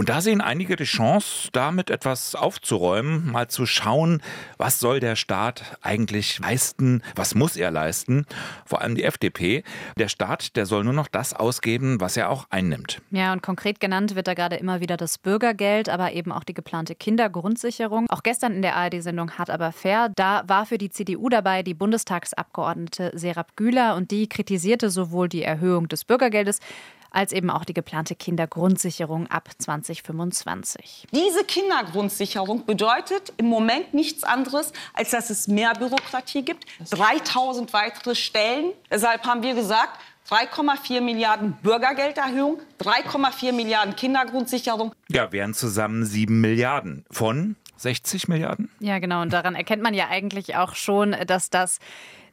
Und 0.02 0.10
da 0.10 0.20
sehen 0.20 0.42
einige 0.42 0.78
die 0.78 0.84
Chance, 0.86 1.50
damit 1.52 1.92
etwas 1.92 2.34
aufzuräumen, 2.34 3.32
mal 3.32 3.50
zu 3.50 3.68
schauen, 3.68 4.24
was 4.58 4.80
soll 4.80 5.00
der 5.00 5.16
Staat 5.16 5.78
eigentlich 5.84 6.40
leisten, 6.40 7.04
was 7.16 7.36
muss 7.36 7.56
er 7.56 7.70
leisten, 7.70 8.26
vor 8.66 8.82
allem 8.82 8.96
die 8.96 9.04
FDP. 9.04 9.64
Der 10.00 10.08
Staat, 10.08 10.56
der 10.56 10.66
soll 10.66 10.84
nur 10.86 10.94
noch 10.94 11.08
das 11.08 11.36
ausgeben, 11.36 12.02
was 12.02 12.18
er 12.18 12.32
auch 12.32 12.48
einnimmt. 12.50 13.00
Ja, 13.12 13.32
und 13.32 13.44
konkret 13.44 13.80
genannt 13.80 14.16
wird 14.16 14.26
da 14.26 14.34
gerade 14.34 14.56
immer 14.56 14.80
wieder 14.80 14.98
das 14.98 15.20
Bürgergeld, 15.20 15.88
aber 15.88 16.14
eben 16.14 16.32
auch 16.32 16.46
die 16.46 16.56
geplante 16.56 16.96
Kindergrundsicherung. 16.96 18.10
Auch 18.10 18.24
gestern 18.24 18.54
in 18.54 18.64
der 18.64 18.78
ARD-Sendung 18.78 19.38
Hart 19.38 19.52
aber 19.52 19.72
fair, 19.72 20.10
da 20.16 20.42
war 20.48 20.66
für 20.66 20.80
die 20.80 20.90
CDU 20.90 21.30
dabei 21.30 21.62
die 21.62 21.76
Bundestagsabgeordnete 21.76 23.12
Serap 23.14 23.56
Güler 23.56 23.96
und 23.96 24.10
die 24.10 24.28
kritisierte 24.28 24.90
sowohl 24.90 25.30
die 25.30 25.44
Erhöhung 25.44 25.88
des 25.90 26.06
Bürgergeldes 26.06 26.60
als 27.12 27.32
eben 27.34 27.50
auch 27.50 27.66
die 27.66 27.74
geplante 27.74 28.16
Kindergrundsicherung 28.16 29.28
ab 29.28 29.50
2025. 29.58 31.08
Diese 31.12 31.44
Kindergrundsicherung 31.44 32.66
bedeutet 32.66 33.34
im 33.38 33.48
Moment 33.48 33.94
nichts 33.94 34.24
anderes, 34.24 34.74
als 34.94 35.12
dass 35.12 35.30
es 35.30 35.48
mehr 35.48 35.74
Bürokratie 35.74 36.44
gibt, 36.44 36.66
3000 36.90 37.72
weitere 37.74 38.16
Stellen. 38.16 38.72
Deshalb 38.90 39.26
haben 39.26 39.44
wir 39.44 39.54
gesagt, 39.54 40.00
3,4 40.30 41.02
Milliarden 41.02 41.54
Bürgergelderhöhung, 41.62 42.60
3,4 42.80 43.52
Milliarden 43.52 43.96
Kindergrundsicherung. 43.96 44.94
Ja, 45.10 45.32
wären 45.32 45.54
zusammen 45.54 46.06
7 46.06 46.40
Milliarden 46.40 47.06
von 47.12 47.58
60 47.76 48.28
Milliarden? 48.28 48.70
Ja, 48.80 49.00
genau. 49.00 49.22
Und 49.22 49.34
daran 49.34 49.56
erkennt 49.56 49.84
man 49.84 49.94
ja 49.94 50.08
eigentlich 50.08 50.56
auch 50.56 50.76
schon, 50.76 51.16
dass 51.28 51.50
das 51.50 51.80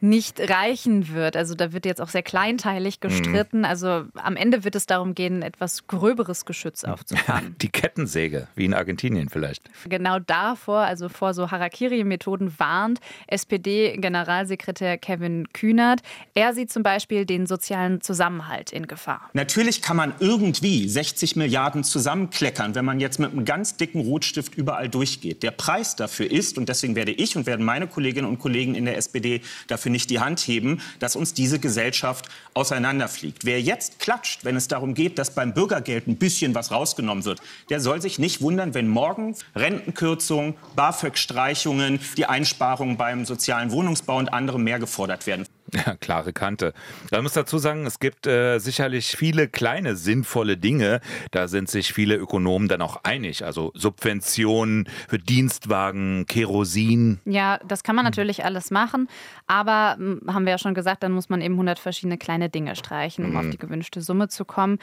nicht 0.01 0.41
reichen 0.41 1.13
wird. 1.13 1.37
Also 1.37 1.55
da 1.55 1.73
wird 1.73 1.85
jetzt 1.85 2.01
auch 2.01 2.09
sehr 2.09 2.23
kleinteilig 2.23 2.99
mhm. 3.03 3.09
gestritten. 3.09 3.59
Mhm. 3.59 3.65
Also 3.65 4.05
am 4.15 4.37
Ende 4.37 4.65
wird 4.65 4.75
es 4.77 4.87
darum 4.87 5.15
gehen, 5.15 5.43
etwas 5.43 5.87
gröberes 5.87 6.45
Geschütz 6.45 6.85
aufzufahren. 6.85 7.57
Die 7.63 7.69
Kettensäge, 7.69 8.49
wie 8.55 8.65
in 8.65 8.75
Argentinien 8.75 9.29
vielleicht. 9.29 9.69
Genau 9.89 10.19
davor, 10.19 10.81
also 10.81 11.09
vor 11.09 11.35
so 11.35 11.51
Harakiri-Methoden 11.51 12.55
warnt 12.59 13.01
SPD-Generalsekretär 13.27 14.99
Kevin 14.99 15.49
Kühnert. 15.53 16.01
Er 16.35 16.55
sieht 16.55 16.73
zum 16.73 16.83
Beispiel 16.83 17.27
den 17.27 17.47
sozialen 17.47 18.01
Zusammenhalt 18.01 18.73
in 18.73 18.87
Gefahr. 18.87 19.31
Natürlich 19.33 19.83
kann 19.83 19.97
man 19.97 20.15
irgendwie 20.21 20.89
60 20.89 21.37
Milliarden 21.37 21.85
zusammenkleckern, 21.85 22.75
wenn 22.75 22.85
man 22.85 23.01
jetzt 23.01 23.19
mit 23.19 23.33
einem 23.33 23.45
ganz 23.45 23.77
dicken 23.77 24.01
Rotstift 24.01 24.55
überall 24.55 24.89
durchgeht. 24.89 25.43
Der 25.43 25.51
Preis 25.51 25.97
dafür 25.97 26.31
ist, 26.31 26.59
und 26.59 26.69
deswegen 26.69 26.95
werde 26.95 27.13
ich 27.13 27.37
und 27.37 27.47
werden 27.47 27.65
meine 27.65 27.87
Kolleginnen 27.87 28.29
und 28.29 28.39
Kollegen 28.39 28.75
in 28.75 28.85
der 28.85 28.97
SPD 28.97 29.41
dafür 29.67 29.88
dafür 29.89 29.91
nicht 29.91 30.11
die 30.11 30.21
Hand 30.21 30.41
heben, 30.41 30.81
dass 30.99 31.17
uns 31.17 31.35
diese 31.35 31.59
Gesellschaft 31.59 32.29
auseinanderfliegt. 32.55 33.45
Wer 33.45 33.61
jetzt 33.61 33.99
klatscht, 33.99 34.45
wenn 34.45 34.57
es 34.57 34.69
darum 34.69 34.95
geht, 34.95 35.19
dass 35.19 35.35
beim 35.35 35.55
Bürgergeld 35.55 36.07
ein 36.07 36.17
bisschen 36.17 36.55
was 36.55 36.71
rausgenommen 36.71 37.25
wird, 37.25 37.41
der 37.71 37.81
soll 37.81 38.01
sich 38.01 38.19
nicht 38.19 38.41
wundern, 38.41 38.75
wenn 38.75 38.89
morgen 38.89 39.35
Rentenkürzungen, 39.55 40.55
BAföG-Streichungen, 40.77 42.01
die 42.17 42.27
Einsparungen 42.27 42.97
beim 42.97 43.25
sozialen 43.25 43.71
Wohnungsbau 43.71 44.19
und 44.19 44.33
anderem 44.33 44.63
mehr 44.65 44.79
gefordert 44.79 45.27
werden. 45.27 45.47
Ja, 45.87 45.95
klare 45.97 46.33
Kante. 46.33 46.73
Man 47.11 47.23
muss 47.23 47.35
dazu 47.35 47.59
sagen, 47.59 47.87
es 47.87 48.01
gibt 48.01 48.27
äh, 48.27 48.59
sicherlich 48.59 49.17
viele 49.17 49.49
kleine 49.49 49.97
sinnvolle 49.97 50.57
Dinge. 50.57 51.01
Da 51.31 51.47
sind 51.47 51.69
sich 51.69 51.93
viele 51.93 52.17
Ökonomen 52.17 52.69
dann 52.69 52.83
auch 52.83 53.05
einig. 53.05 53.45
Also 53.45 53.71
Subventionen 53.75 54.89
für 55.09 55.19
Dienstwagen, 55.19 56.27
Kerosin. 56.27 57.21
Ja, 57.27 57.59
das 57.67 57.83
kann 57.83 57.97
man 57.97 58.05
natürlich 58.05 58.45
alles 58.45 58.71
machen. 58.71 59.09
Aber 59.47 59.97
hm, 59.99 60.23
haben 60.27 60.47
wir 60.47 60.53
ja 60.53 60.59
schon 60.59 60.75
gesagt, 60.75 61.03
dann 61.03 61.13
muss 61.13 61.29
man 61.29 61.41
eben 61.41 61.55
100 61.55 61.79
verschiedene 61.79 62.19
kleine 62.19 62.49
Dinge 62.49 62.75
streichen, 62.75 63.25
um 63.25 63.33
mhm. 63.33 63.37
auf 63.37 63.51
die 63.51 63.59
gewünschte 63.59 64.01
Summe 64.01 64.29
zu 64.29 64.45
kommen. 64.45 64.79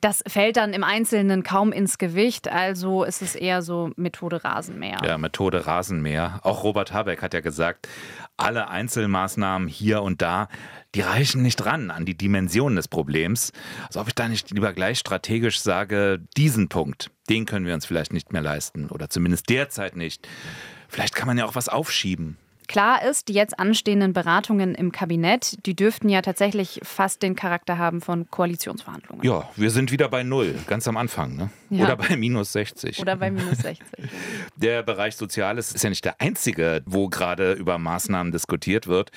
Das 0.00 0.22
fällt 0.26 0.58
dann 0.58 0.74
im 0.74 0.84
Einzelnen 0.84 1.42
kaum 1.42 1.72
ins 1.72 1.98
Gewicht. 1.98 2.48
Also 2.48 3.04
ist 3.04 3.22
es 3.22 3.34
eher 3.34 3.62
so 3.62 3.90
Methode 3.96 4.44
Rasenmäher. 4.44 4.98
Ja, 5.02 5.16
Methode 5.16 5.66
Rasenmäher. 5.66 6.40
Auch 6.42 6.64
Robert 6.64 6.92
Habeck 6.92 7.22
hat 7.22 7.32
ja 7.32 7.40
gesagt, 7.40 7.88
alle 8.36 8.68
Einzelmaßnahmen 8.68 9.66
hier 9.66 10.02
und 10.02 10.20
da, 10.20 10.25
die 10.94 11.02
reichen 11.02 11.42
nicht 11.42 11.64
ran 11.64 11.90
an 11.90 12.06
die 12.06 12.16
Dimension 12.16 12.76
des 12.76 12.88
Problems. 12.88 13.52
Also 13.86 14.00
ob 14.00 14.08
ich 14.08 14.14
da 14.14 14.28
nicht 14.28 14.50
lieber 14.50 14.72
gleich 14.72 14.98
strategisch 14.98 15.60
sage, 15.60 16.20
diesen 16.36 16.68
Punkt, 16.68 17.10
den 17.28 17.44
können 17.44 17.66
wir 17.66 17.74
uns 17.74 17.86
vielleicht 17.86 18.12
nicht 18.12 18.32
mehr 18.32 18.42
leisten 18.42 18.88
oder 18.88 19.10
zumindest 19.10 19.48
derzeit 19.50 19.96
nicht. 19.96 20.26
Vielleicht 20.88 21.14
kann 21.14 21.26
man 21.26 21.38
ja 21.38 21.44
auch 21.44 21.54
was 21.54 21.68
aufschieben. 21.68 22.38
Klar 22.66 23.02
ist, 23.04 23.28
die 23.28 23.32
jetzt 23.32 23.58
anstehenden 23.58 24.12
Beratungen 24.12 24.74
im 24.74 24.92
Kabinett, 24.92 25.56
die 25.66 25.74
dürften 25.74 26.08
ja 26.08 26.22
tatsächlich 26.22 26.80
fast 26.82 27.22
den 27.22 27.36
Charakter 27.36 27.78
haben 27.78 28.00
von 28.00 28.30
Koalitionsverhandlungen. 28.30 29.24
Ja, 29.24 29.48
wir 29.56 29.70
sind 29.70 29.92
wieder 29.92 30.08
bei 30.08 30.22
Null, 30.22 30.54
ganz 30.66 30.88
am 30.88 30.96
Anfang. 30.96 31.36
Ne? 31.36 31.50
Ja. 31.70 31.84
Oder 31.84 31.96
bei 31.96 32.16
minus 32.16 32.52
60. 32.52 32.98
Oder 33.00 33.16
bei 33.16 33.30
minus 33.30 33.58
60. 33.58 33.86
der 34.56 34.82
Bereich 34.82 35.16
Soziales 35.16 35.72
ist 35.72 35.82
ja 35.82 35.90
nicht 35.90 36.04
der 36.04 36.20
einzige, 36.20 36.82
wo 36.86 37.08
gerade 37.08 37.52
über 37.52 37.78
Maßnahmen 37.78 38.32
diskutiert 38.32 38.86
wird. 38.86 39.10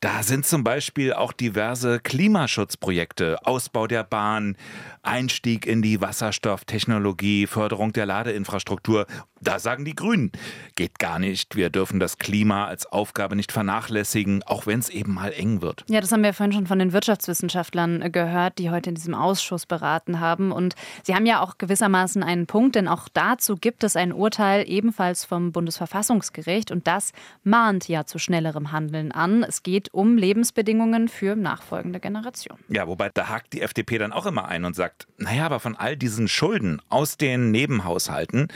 Da 0.00 0.22
sind 0.22 0.46
zum 0.46 0.64
Beispiel 0.64 1.12
auch 1.12 1.32
diverse 1.32 2.00
Klimaschutzprojekte, 2.00 3.38
Ausbau 3.44 3.86
der 3.86 4.04
Bahn, 4.04 4.56
Einstieg 5.02 5.66
in 5.66 5.82
die 5.82 6.00
Wasserstofftechnologie, 6.00 7.46
Förderung 7.46 7.92
der 7.92 8.06
Ladeinfrastruktur. 8.06 9.06
Da 9.40 9.58
sagen 9.58 9.84
die 9.84 9.94
Grünen, 9.94 10.32
geht 10.74 10.98
gar 10.98 11.18
nicht. 11.18 11.56
Wir 11.56 11.70
dürfen 11.70 12.00
das 12.00 12.18
Klima 12.18 12.66
als 12.66 12.89
Aufgabe 12.92 13.36
nicht 13.36 13.52
vernachlässigen, 13.52 14.42
auch 14.44 14.66
wenn 14.66 14.80
es 14.80 14.88
eben 14.88 15.14
mal 15.14 15.32
eng 15.32 15.62
wird. 15.62 15.84
Ja, 15.88 16.00
das 16.00 16.12
haben 16.12 16.22
wir 16.22 16.34
vorhin 16.34 16.52
schon 16.52 16.66
von 16.66 16.78
den 16.78 16.92
Wirtschaftswissenschaftlern 16.92 18.12
gehört, 18.12 18.58
die 18.58 18.70
heute 18.70 18.90
in 18.90 18.94
diesem 18.94 19.14
Ausschuss 19.14 19.66
beraten 19.66 20.20
haben. 20.20 20.52
Und 20.52 20.74
sie 21.02 21.14
haben 21.14 21.26
ja 21.26 21.40
auch 21.40 21.58
gewissermaßen 21.58 22.22
einen 22.22 22.46
Punkt, 22.46 22.76
denn 22.76 22.88
auch 22.88 23.08
dazu 23.08 23.56
gibt 23.56 23.84
es 23.84 23.96
ein 23.96 24.12
Urteil 24.12 24.68
ebenfalls 24.68 25.24
vom 25.24 25.52
Bundesverfassungsgericht 25.52 26.70
und 26.70 26.86
das 26.86 27.12
mahnt 27.42 27.88
ja 27.88 28.04
zu 28.04 28.18
schnellerem 28.18 28.70
Handeln 28.70 29.12
an. 29.12 29.42
Es 29.44 29.62
geht 29.62 29.92
um 29.94 30.18
Lebensbedingungen 30.18 31.08
für 31.08 31.36
nachfolgende 31.36 32.00
Generationen. 32.00 32.62
Ja, 32.68 32.86
wobei 32.86 33.10
da 33.12 33.28
hakt 33.28 33.52
die 33.52 33.62
FDP 33.62 33.98
dann 33.98 34.12
auch 34.12 34.26
immer 34.26 34.46
ein 34.46 34.64
und 34.64 34.76
sagt, 34.76 34.90
sagt, 34.90 35.06
naja, 35.18 35.46
aber 35.46 35.60
von 35.60 35.76
all 35.76 35.96
diesen 35.96 36.28
Schulden 36.28 36.80
aus 36.88 37.16
den 37.16 37.50
Nebenhaushalten, 37.50 38.48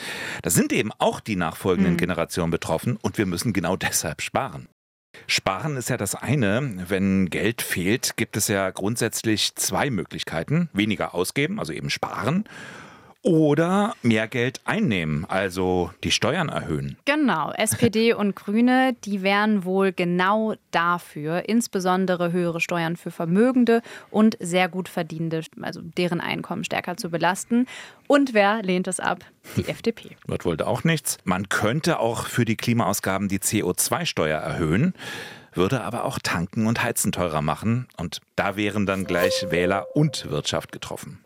da 0.42 0.50
sind 0.50 0.72
eben 0.72 0.90
auch 0.98 1.20
die 1.20 1.36
nachfolgenden 1.36 1.94
mhm. 1.94 1.98
Generationen 1.98 2.50
betroffen 2.50 2.96
und 3.02 3.18
wir 3.18 3.26
müssen 3.26 3.52
genau 3.52 3.76
deshalb 3.76 4.22
sparen. 4.24 4.68
Sparen 5.28 5.76
ist 5.76 5.90
ja 5.90 5.96
das 5.96 6.16
eine. 6.16 6.84
Wenn 6.88 7.30
Geld 7.30 7.62
fehlt, 7.62 8.16
gibt 8.16 8.36
es 8.36 8.48
ja 8.48 8.70
grundsätzlich 8.70 9.54
zwei 9.54 9.90
Möglichkeiten. 9.90 10.68
Weniger 10.72 11.14
ausgeben, 11.14 11.60
also 11.60 11.72
eben 11.72 11.90
sparen 11.90 12.44
oder 13.24 13.96
mehr 14.02 14.28
Geld 14.28 14.60
einnehmen, 14.64 15.24
also 15.24 15.90
die 16.04 16.10
Steuern 16.10 16.50
erhöhen. 16.50 16.96
Genau, 17.06 17.50
SPD 17.52 18.12
und 18.14 18.36
Grüne, 18.36 18.94
die 19.04 19.22
wären 19.22 19.64
wohl 19.64 19.92
genau 19.92 20.54
dafür, 20.70 21.48
insbesondere 21.48 22.32
höhere 22.32 22.60
Steuern 22.60 22.96
für 22.96 23.10
Vermögende 23.10 23.80
und 24.10 24.36
sehr 24.40 24.68
gut 24.68 24.88
verdienende, 24.88 25.42
also 25.62 25.80
deren 25.80 26.20
Einkommen 26.20 26.64
stärker 26.64 26.96
zu 26.96 27.10
belasten. 27.10 27.66
Und 28.06 28.34
wer 28.34 28.62
lehnt 28.62 28.86
es 28.86 29.00
ab? 29.00 29.24
Die 29.56 29.66
FDP. 29.66 30.16
Wird 30.26 30.44
wohl 30.44 30.60
auch 30.60 30.84
nichts. 30.84 31.16
Man 31.24 31.48
könnte 31.48 31.98
auch 31.98 32.26
für 32.26 32.44
die 32.44 32.56
Klimaausgaben 32.56 33.28
die 33.28 33.38
CO2-Steuer 33.38 34.38
erhöhen 34.38 34.94
würde 35.56 35.82
aber 35.82 36.04
auch 36.04 36.18
Tanken 36.20 36.66
und 36.66 36.82
Heizen 36.82 37.12
teurer 37.12 37.40
machen. 37.40 37.86
Und 37.96 38.20
da 38.34 38.56
wären 38.56 38.86
dann 38.86 39.04
gleich 39.04 39.46
Wähler 39.50 39.86
und 39.94 40.28
Wirtschaft 40.28 40.72
getroffen. 40.72 41.23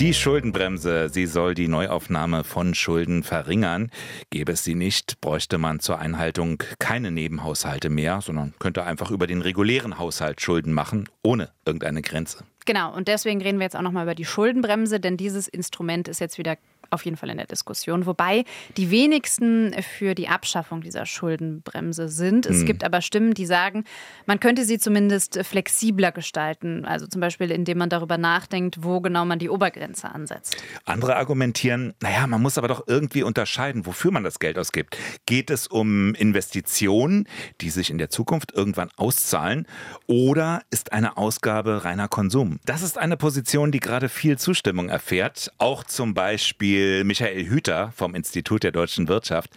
Die 0.00 0.14
Schuldenbremse, 0.14 1.10
sie 1.10 1.26
soll 1.26 1.52
die 1.52 1.68
Neuaufnahme 1.68 2.42
von 2.42 2.72
Schulden 2.74 3.22
verringern. 3.22 3.90
Gäbe 4.30 4.52
es 4.52 4.64
sie 4.64 4.74
nicht, 4.74 5.20
bräuchte 5.20 5.58
man 5.58 5.78
zur 5.78 5.98
Einhaltung 5.98 6.62
keine 6.78 7.10
Nebenhaushalte 7.10 7.90
mehr, 7.90 8.22
sondern 8.22 8.54
könnte 8.58 8.84
einfach 8.84 9.10
über 9.10 9.26
den 9.26 9.42
regulären 9.42 9.98
Haushalt 9.98 10.40
Schulden 10.40 10.72
machen, 10.72 11.06
ohne 11.22 11.50
irgendeine 11.66 12.00
Grenze. 12.00 12.44
Genau, 12.64 12.94
und 12.94 13.08
deswegen 13.08 13.42
reden 13.42 13.58
wir 13.58 13.64
jetzt 13.64 13.76
auch 13.76 13.82
nochmal 13.82 14.04
über 14.04 14.14
die 14.14 14.24
Schuldenbremse, 14.24 15.00
denn 15.00 15.18
dieses 15.18 15.48
Instrument 15.48 16.08
ist 16.08 16.18
jetzt 16.18 16.38
wieder 16.38 16.56
auf 16.90 17.04
jeden 17.04 17.16
Fall 17.16 17.30
in 17.30 17.36
der 17.36 17.46
Diskussion. 17.46 18.06
Wobei 18.06 18.44
die 18.76 18.90
wenigsten 18.90 19.74
für 19.82 20.14
die 20.14 20.28
Abschaffung 20.28 20.80
dieser 20.80 21.06
Schuldenbremse 21.06 22.08
sind. 22.08 22.46
Es 22.46 22.58
mhm. 22.58 22.66
gibt 22.66 22.84
aber 22.84 23.00
Stimmen, 23.00 23.34
die 23.34 23.46
sagen, 23.46 23.84
man 24.26 24.40
könnte 24.40 24.64
sie 24.64 24.78
zumindest 24.78 25.40
flexibler 25.42 26.12
gestalten. 26.12 26.84
Also 26.84 27.06
zum 27.06 27.20
Beispiel, 27.20 27.50
indem 27.50 27.78
man 27.78 27.88
darüber 27.88 28.18
nachdenkt, 28.18 28.82
wo 28.82 29.00
genau 29.00 29.24
man 29.24 29.38
die 29.38 29.48
Obergrenze 29.48 30.10
ansetzt. 30.10 30.56
Andere 30.84 31.16
argumentieren, 31.16 31.94
naja, 32.00 32.26
man 32.26 32.42
muss 32.42 32.58
aber 32.58 32.68
doch 32.68 32.86
irgendwie 32.86 33.22
unterscheiden, 33.22 33.86
wofür 33.86 34.10
man 34.10 34.24
das 34.24 34.38
Geld 34.38 34.58
ausgibt. 34.58 34.96
Geht 35.26 35.50
es 35.50 35.66
um 35.66 36.14
Investitionen, 36.14 37.28
die 37.60 37.70
sich 37.70 37.90
in 37.90 37.98
der 37.98 38.10
Zukunft 38.10 38.52
irgendwann 38.52 38.90
auszahlen, 38.96 39.66
oder 40.06 40.62
ist 40.70 40.92
eine 40.92 41.16
Ausgabe 41.16 41.84
reiner 41.84 42.08
Konsum? 42.08 42.58
Das 42.64 42.82
ist 42.82 42.98
eine 42.98 43.16
Position, 43.16 43.72
die 43.72 43.80
gerade 43.80 44.08
viel 44.08 44.38
Zustimmung 44.38 44.88
erfährt. 44.88 45.52
Auch 45.58 45.84
zum 45.84 46.14
Beispiel 46.14 46.79
Beispiel 46.80 47.04
Michael 47.04 47.46
Hüter 47.46 47.92
vom 47.94 48.14
Institut 48.14 48.62
der 48.62 48.72
deutschen 48.72 49.06
Wirtschaft, 49.06 49.50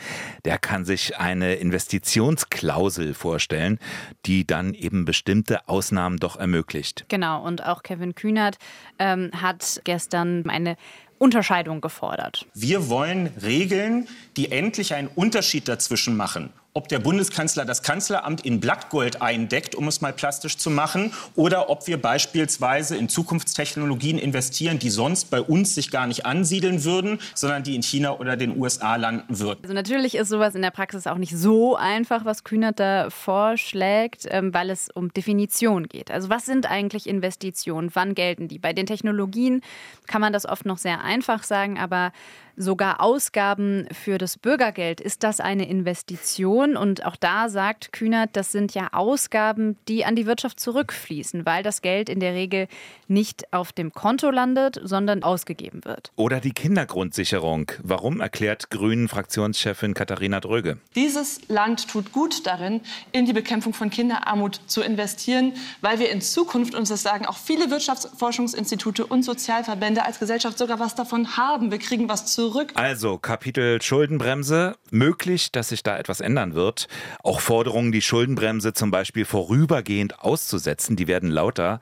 der 0.44 0.58
kann 0.58 0.84
sich 0.84 1.18
eine 1.18 1.56
Investitionsklausel 1.56 3.14
vorstellen, 3.14 3.80
die 4.26 4.46
dann 4.46 4.74
eben 4.74 5.06
bestimmte 5.06 5.70
Ausnahmen 5.70 6.18
doch 6.18 6.36
ermöglicht. 6.36 7.06
Genau, 7.08 7.42
und 7.42 7.64
auch 7.66 7.82
Kevin 7.82 8.14
Kühnert 8.14 8.58
ähm, 9.00 9.32
hat 9.42 9.80
gestern 9.86 10.50
eine 10.50 10.76
Unterscheidung 11.18 11.80
gefordert. 11.80 12.46
Wir 12.54 12.90
wollen 12.90 13.28
Regeln, 13.42 14.10
die 14.36 14.52
endlich 14.52 14.94
einen 14.94 15.08
Unterschied 15.08 15.70
dazwischen 15.70 16.18
machen 16.18 16.52
ob 16.74 16.88
der 16.88 17.00
Bundeskanzler 17.00 17.66
das 17.66 17.84
Kanzleramt 17.84 18.46
in 18.46 18.60
Blattgold 18.60 19.22
eindeckt, 19.22 19.76
um 19.76 19.88
es 19.88 20.02
mal 20.02 20.12
plastisch 20.14 20.58
zu 20.58 20.72
machen, 20.72 21.14
oder 21.36 21.70
ob 21.70 21.88
wir 21.88 22.02
beispielsweise 22.02 22.98
in 22.98 23.10
Zukunftstechnologien 23.10 24.18
investieren, 24.18 24.80
die 24.80 24.90
sonst 24.90 25.30
bei 25.30 25.42
uns 25.42 25.76
sich 25.76 25.92
gar 25.92 26.08
nicht 26.08 26.26
ansiedeln 26.26 26.84
würden, 26.84 27.20
sondern 27.36 27.64
die 27.64 27.76
in 27.76 27.84
China 27.84 28.18
oder 28.20 28.38
den 28.38 28.58
USA 28.60 28.96
landen 28.96 29.40
würden. 29.40 29.60
Also 29.62 29.74
natürlich 29.74 30.16
ist 30.16 30.30
sowas 30.30 30.56
in 30.56 30.64
der 30.64 30.72
Praxis 30.72 31.06
auch 31.06 31.18
nicht 31.18 31.38
so 31.38 31.76
einfach, 31.76 32.26
was 32.26 32.44
Kühnert 32.44 32.80
da 32.80 33.10
vorschlägt, 33.10 34.26
ähm, 34.30 34.54
weil 34.54 34.70
es 34.70 34.90
um 34.90 35.14
Definition 35.14 35.88
geht. 35.88 36.10
Also 36.10 36.30
was 36.30 36.46
sind 36.46 36.70
eigentlich 36.70 37.08
Investitionen? 37.08 37.92
Wann 37.94 38.16
gelten 38.16 38.48
die? 38.48 38.58
Bei 38.58 38.74
den 38.74 38.88
Technologien 38.88 39.62
kann 40.08 40.22
man 40.22 40.34
das 40.34 40.48
oft 40.48 40.66
noch 40.66 40.78
sehr 40.80 41.04
einfach 41.04 41.44
sagen, 41.44 41.78
aber 41.78 42.12
sogar 42.56 43.02
Ausgaben 43.02 43.88
für 43.92 44.18
das 44.18 44.38
Bürgergeld. 44.38 45.02
Ist 45.02 45.24
das 45.24 45.40
eine 45.40 45.68
Investition? 45.68 46.78
Und 46.78 47.06
auch 47.06 47.16
da 47.16 47.50
sagt 47.50 47.92
Kühnert, 47.92 48.32
das 48.34 48.52
sind 48.52 48.74
ja 48.74 48.90
Ausgaben, 48.92 49.78
die 49.88 50.06
an 50.06 50.16
die 50.16 50.26
Wirtschaft 50.26 50.60
zurückfließen, 50.60 51.46
weil 51.46 51.64
das 51.64 51.82
Geld 51.82 52.10
in 52.10 52.20
der 52.20 52.34
Regel 52.34 52.68
nicht 53.08 53.52
auf 53.54 53.72
dem 53.72 53.92
Konto 53.94 54.30
landet, 54.30 54.80
sondern 54.84 55.24
ausgegeben 55.24 55.84
wird. 55.86 56.12
Oder 56.16 56.40
die 56.40 56.52
Kindergrundsicherung. 56.52 57.72
Warum 57.82 58.22
erklärt 58.22 58.70
Grünen 58.70 59.08
Fraktionschefin 59.08 59.94
Katharina 59.94 60.40
Dröge? 60.40 60.78
Dieses 60.96 61.48
Land 61.48 61.88
tut 61.88 62.12
gut 62.12 62.46
darin, 62.46 62.82
in 63.12 63.26
die 63.26 63.34
Bekämpfung 63.34 63.74
von 63.74 63.90
Kinderarmut 63.90 64.62
zu 64.68 64.82
investieren, 64.82 65.54
weil 65.82 66.00
wir 66.00 66.12
in 66.12 66.22
Zukunft, 66.22 66.76
uns 66.76 66.90
das 66.90 67.02
sagen 67.02 67.26
auch 67.26 67.38
viele 67.38 67.72
Wirtschaftsforschungsinstitute 67.72 69.06
und 69.06 69.24
Sozialverbände 69.24 70.06
als 70.06 70.20
Gesellschaft 70.20 70.58
sogar 70.58 70.80
was 70.80 70.96
davon 70.96 71.36
haben. 71.38 71.72
Wir 71.72 71.80
kriegen 71.80 72.10
was 72.10 72.28
zurück 72.28 72.43
zurück. 72.44 72.72
Also 72.74 73.18
Kapitel 73.18 73.82
Schuldenbremse. 73.82 74.76
Möglich, 74.92 75.52
dass 75.52 75.70
sich 75.70 75.82
da 75.82 75.98
etwas 75.98 76.20
ändern 76.20 76.54
wird. 76.56 76.88
Auch 77.24 77.40
Forderungen, 77.40 77.92
die 77.92 78.02
Schuldenbremse 78.02 78.74
zum 78.74 78.92
Beispiel 78.92 79.24
vorübergehend 79.24 80.20
auszusetzen, 80.20 80.96
die 80.96 81.08
werden 81.08 81.32
lauter. 81.32 81.80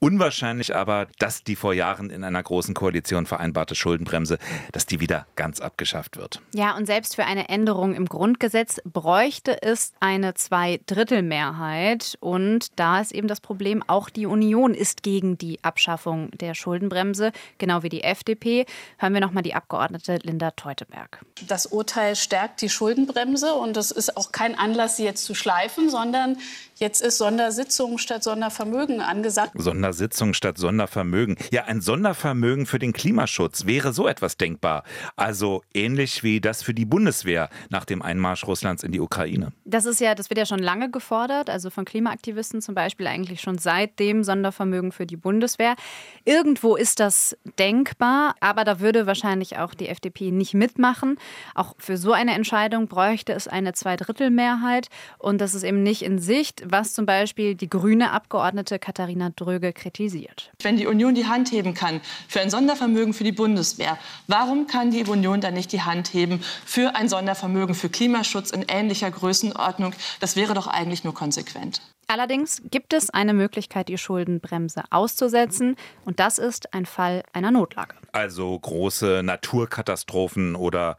Unwahrscheinlich 0.00 0.76
aber, 0.76 1.06
dass 1.18 1.44
die 1.44 1.56
vor 1.56 1.72
Jahren 1.72 2.10
in 2.10 2.24
einer 2.24 2.42
großen 2.42 2.74
Koalition 2.74 3.24
vereinbarte 3.24 3.74
Schuldenbremse, 3.74 4.38
dass 4.70 4.84
die 4.84 5.00
wieder 5.00 5.26
ganz 5.34 5.60
abgeschafft 5.60 6.18
wird. 6.18 6.42
Ja, 6.54 6.76
und 6.76 6.84
selbst 6.84 7.16
für 7.16 7.24
eine 7.24 7.48
Änderung 7.48 7.94
im 7.94 8.04
Grundgesetz 8.04 8.80
bräuchte 8.84 9.62
es 9.62 9.94
eine 9.98 10.34
Zweidrittelmehrheit. 10.34 12.18
Und 12.20 12.78
da 12.78 13.00
ist 13.00 13.12
eben 13.12 13.28
das 13.28 13.40
Problem, 13.40 13.82
auch 13.86 14.10
die 14.10 14.26
Union 14.26 14.74
ist 14.74 15.02
gegen 15.02 15.38
die 15.38 15.58
Abschaffung 15.64 16.30
der 16.32 16.54
Schuldenbremse, 16.54 17.32
genau 17.56 17.82
wie 17.82 17.88
die 17.88 18.04
FDP. 18.04 18.66
Hören 18.98 19.14
wir 19.14 19.20
nochmal 19.22 19.42
die 19.42 19.54
Abgeordnete 19.54 20.01
Abgeordnete 20.02 20.26
Linda 20.26 20.50
Teuteberg. 20.52 21.20
Das 21.46 21.66
Urteil 21.66 22.16
stärkt 22.16 22.60
die 22.60 22.68
Schuldenbremse 22.68 23.54
und 23.54 23.76
es 23.76 23.90
ist 23.90 24.16
auch 24.16 24.32
kein 24.32 24.58
Anlass, 24.58 24.96
sie 24.96 25.04
jetzt 25.04 25.24
zu 25.24 25.34
schleifen, 25.34 25.90
sondern 25.90 26.38
Jetzt 26.82 27.00
ist 27.00 27.18
Sondersitzung 27.18 27.96
statt 27.96 28.24
Sondervermögen 28.24 29.00
angesagt. 29.00 29.52
Sondersitzung 29.54 30.34
statt 30.34 30.58
Sondervermögen. 30.58 31.36
Ja, 31.52 31.66
ein 31.66 31.80
Sondervermögen 31.80 32.66
für 32.66 32.80
den 32.80 32.92
Klimaschutz 32.92 33.66
wäre 33.66 33.92
so 33.92 34.08
etwas 34.08 34.36
denkbar. 34.36 34.82
Also 35.14 35.62
ähnlich 35.72 36.24
wie 36.24 36.40
das 36.40 36.64
für 36.64 36.74
die 36.74 36.84
Bundeswehr 36.84 37.50
nach 37.70 37.84
dem 37.84 38.02
Einmarsch 38.02 38.44
Russlands 38.48 38.82
in 38.82 38.90
die 38.90 38.98
Ukraine. 38.98 39.52
Das 39.64 39.86
ist 39.86 40.00
ja, 40.00 40.16
das 40.16 40.28
wird 40.28 40.38
ja 40.38 40.44
schon 40.44 40.58
lange 40.58 40.90
gefordert, 40.90 41.48
also 41.48 41.70
von 41.70 41.84
Klimaaktivisten 41.84 42.60
zum 42.60 42.74
Beispiel 42.74 43.06
eigentlich 43.06 43.42
schon 43.42 43.58
seit 43.58 44.00
dem 44.00 44.24
Sondervermögen 44.24 44.90
für 44.90 45.06
die 45.06 45.16
Bundeswehr. 45.16 45.76
Irgendwo 46.24 46.74
ist 46.74 46.98
das 46.98 47.36
denkbar, 47.60 48.34
aber 48.40 48.64
da 48.64 48.80
würde 48.80 49.06
wahrscheinlich 49.06 49.56
auch 49.56 49.74
die 49.74 49.86
FDP 49.86 50.32
nicht 50.32 50.54
mitmachen. 50.54 51.16
Auch 51.54 51.76
für 51.78 51.96
so 51.96 52.10
eine 52.10 52.34
Entscheidung 52.34 52.88
bräuchte 52.88 53.34
es 53.34 53.46
eine 53.46 53.72
Zweidrittelmehrheit 53.72 54.88
und 55.18 55.40
das 55.40 55.54
ist 55.54 55.62
eben 55.62 55.84
nicht 55.84 56.02
in 56.02 56.18
Sicht 56.18 56.71
was 56.72 56.94
zum 56.94 57.06
Beispiel 57.06 57.54
die 57.54 57.68
grüne 57.68 58.10
Abgeordnete 58.10 58.78
Katharina 58.78 59.30
Dröge 59.30 59.72
kritisiert. 59.72 60.50
Wenn 60.62 60.76
die 60.76 60.86
Union 60.86 61.14
die 61.14 61.26
Hand 61.26 61.52
heben 61.52 61.74
kann 61.74 62.00
für 62.28 62.40
ein 62.40 62.50
Sondervermögen 62.50 63.14
für 63.14 63.24
die 63.24 63.32
Bundeswehr, 63.32 63.98
warum 64.26 64.66
kann 64.66 64.90
die 64.90 65.04
Union 65.04 65.40
dann 65.40 65.54
nicht 65.54 65.70
die 65.72 65.82
Hand 65.82 66.12
heben 66.12 66.40
für 66.64 66.96
ein 66.96 67.08
Sondervermögen 67.08 67.74
für 67.74 67.88
Klimaschutz 67.88 68.50
in 68.50 68.64
ähnlicher 68.66 69.10
Größenordnung? 69.10 69.94
Das 70.20 70.34
wäre 70.34 70.54
doch 70.54 70.66
eigentlich 70.66 71.04
nur 71.04 71.14
konsequent. 71.14 71.82
Allerdings 72.08 72.60
gibt 72.70 72.92
es 72.92 73.08
eine 73.08 73.32
Möglichkeit, 73.32 73.88
die 73.88 73.96
Schuldenbremse 73.96 74.82
auszusetzen, 74.90 75.76
und 76.04 76.20
das 76.20 76.38
ist 76.38 76.74
ein 76.74 76.84
Fall 76.84 77.22
einer 77.32 77.50
Notlage. 77.50 77.94
Also 78.12 78.58
große 78.58 79.22
Naturkatastrophen 79.22 80.54
oder 80.54 80.98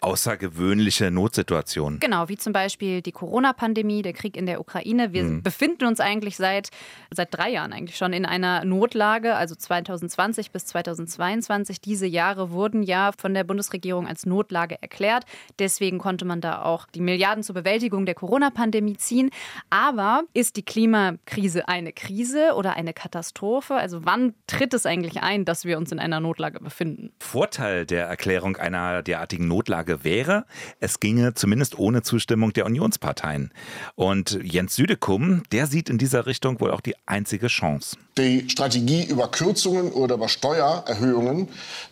außergewöhnliche 0.00 1.10
Notsituationen. 1.10 1.98
Genau, 1.98 2.28
wie 2.28 2.36
zum 2.36 2.52
Beispiel 2.52 3.02
die 3.02 3.10
Corona-Pandemie, 3.10 4.02
der 4.02 4.12
Krieg 4.12 4.36
in 4.36 4.46
der 4.46 4.60
Ukraine. 4.60 5.12
Wir 5.12 5.22
hm. 5.22 5.42
befinden 5.42 5.86
uns 5.86 5.98
eigentlich 5.98 6.36
seit, 6.36 6.70
seit 7.10 7.34
drei 7.34 7.50
Jahren 7.50 7.72
eigentlich 7.72 7.96
schon 7.96 8.12
in 8.12 8.24
einer 8.24 8.64
Notlage, 8.64 9.34
also 9.34 9.56
2020 9.56 10.52
bis 10.52 10.66
2022. 10.66 11.80
Diese 11.80 12.06
Jahre 12.06 12.52
wurden 12.52 12.84
ja 12.84 13.10
von 13.18 13.34
der 13.34 13.42
Bundesregierung 13.42 14.06
als 14.06 14.24
Notlage 14.24 14.80
erklärt. 14.80 15.24
Deswegen 15.58 15.98
konnte 15.98 16.24
man 16.24 16.40
da 16.40 16.62
auch 16.62 16.86
die 16.94 17.00
Milliarden 17.00 17.42
zur 17.42 17.54
Bewältigung 17.54 18.06
der 18.06 18.14
Corona-Pandemie 18.14 18.96
ziehen. 18.96 19.30
Aber 19.68 20.22
ist 20.32 20.56
die 20.56 20.64
Klimakrise 20.64 21.66
eine 21.66 21.92
Krise 21.92 22.54
oder 22.54 22.74
eine 22.74 22.92
Katastrophe? 22.92 23.74
Also 23.74 24.04
wann 24.04 24.34
tritt 24.46 24.74
es 24.74 24.86
eigentlich 24.86 25.22
ein, 25.22 25.44
dass 25.44 25.64
wir 25.64 25.76
uns 25.76 25.90
in 25.90 25.98
einer 25.98 26.20
Notlage 26.20 26.60
befinden? 26.60 27.10
Vorteil 27.18 27.84
der 27.84 28.06
Erklärung 28.06 28.56
einer 28.56 29.02
derartigen 29.02 29.48
Notlage 29.48 29.87
wäre, 30.04 30.44
es 30.80 31.00
ginge 31.00 31.34
zumindest 31.34 31.78
ohne 31.78 32.02
Zustimmung 32.02 32.52
der 32.52 32.66
Unionsparteien. 32.66 33.52
Und 33.94 34.38
Jens 34.42 34.76
Südekum, 34.76 35.42
der 35.52 35.66
sieht 35.66 35.88
in 35.88 35.98
dieser 35.98 36.26
Richtung 36.26 36.60
wohl 36.60 36.70
auch 36.70 36.80
die 36.80 36.94
einzige 37.06 37.48
Chance. 37.48 37.96
Die 38.16 38.48
Strategie 38.48 39.04
über 39.04 39.28
Kürzungen 39.28 39.92
oder 39.92 40.16
über 40.16 40.28
Steuererhöhungen, 40.28 41.48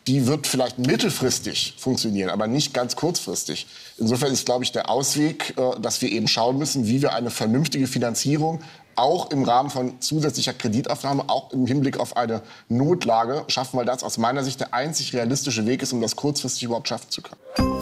die 0.07 0.27
wird 0.27 0.47
vielleicht 0.47 0.79
mittelfristig 0.79 1.75
funktionieren, 1.79 2.31
aber 2.31 2.47
nicht 2.47 2.75
ganz 2.75 2.97
kurzfristig. 2.97 3.67
Insofern 3.99 4.33
ist, 4.33 4.47
glaube 4.47 4.65
ich, 4.65 4.73
der 4.73 4.91
Ausweg, 4.91 5.55
äh, 5.57 5.81
dass 5.81 6.03
wir 6.03 6.11
eben 6.11 6.29
schauen 6.29 6.59
müssen, 6.59 6.87
wie 6.87 7.03
wir 7.03 7.15
eine 7.15 7.31
vernünftige 7.31 7.87
Finanzierung 7.87 8.61
auch 8.97 9.31
im 9.31 9.45
Rahmen 9.45 9.71
von 9.71 10.01
zusätzlicher 10.01 10.55
Kreditaufnahme, 10.55 11.29
auch 11.29 11.53
im 11.53 11.67
Hinblick 11.67 12.01
auf 12.01 12.17
eine 12.17 12.43
Notlage 12.69 13.45
schaffen, 13.49 13.79
weil 13.79 13.85
das 13.85 14.03
aus 14.03 14.19
meiner 14.19 14.43
Sicht 14.43 14.61
der 14.61 14.75
einzig 14.75 15.13
realistische 15.13 15.67
Weg 15.67 15.83
ist, 15.83 15.93
um 15.93 16.01
das 16.01 16.17
kurzfristig 16.17 16.65
überhaupt 16.65 16.89
schaffen 16.89 17.11
zu 17.11 17.23
können. 17.23 17.76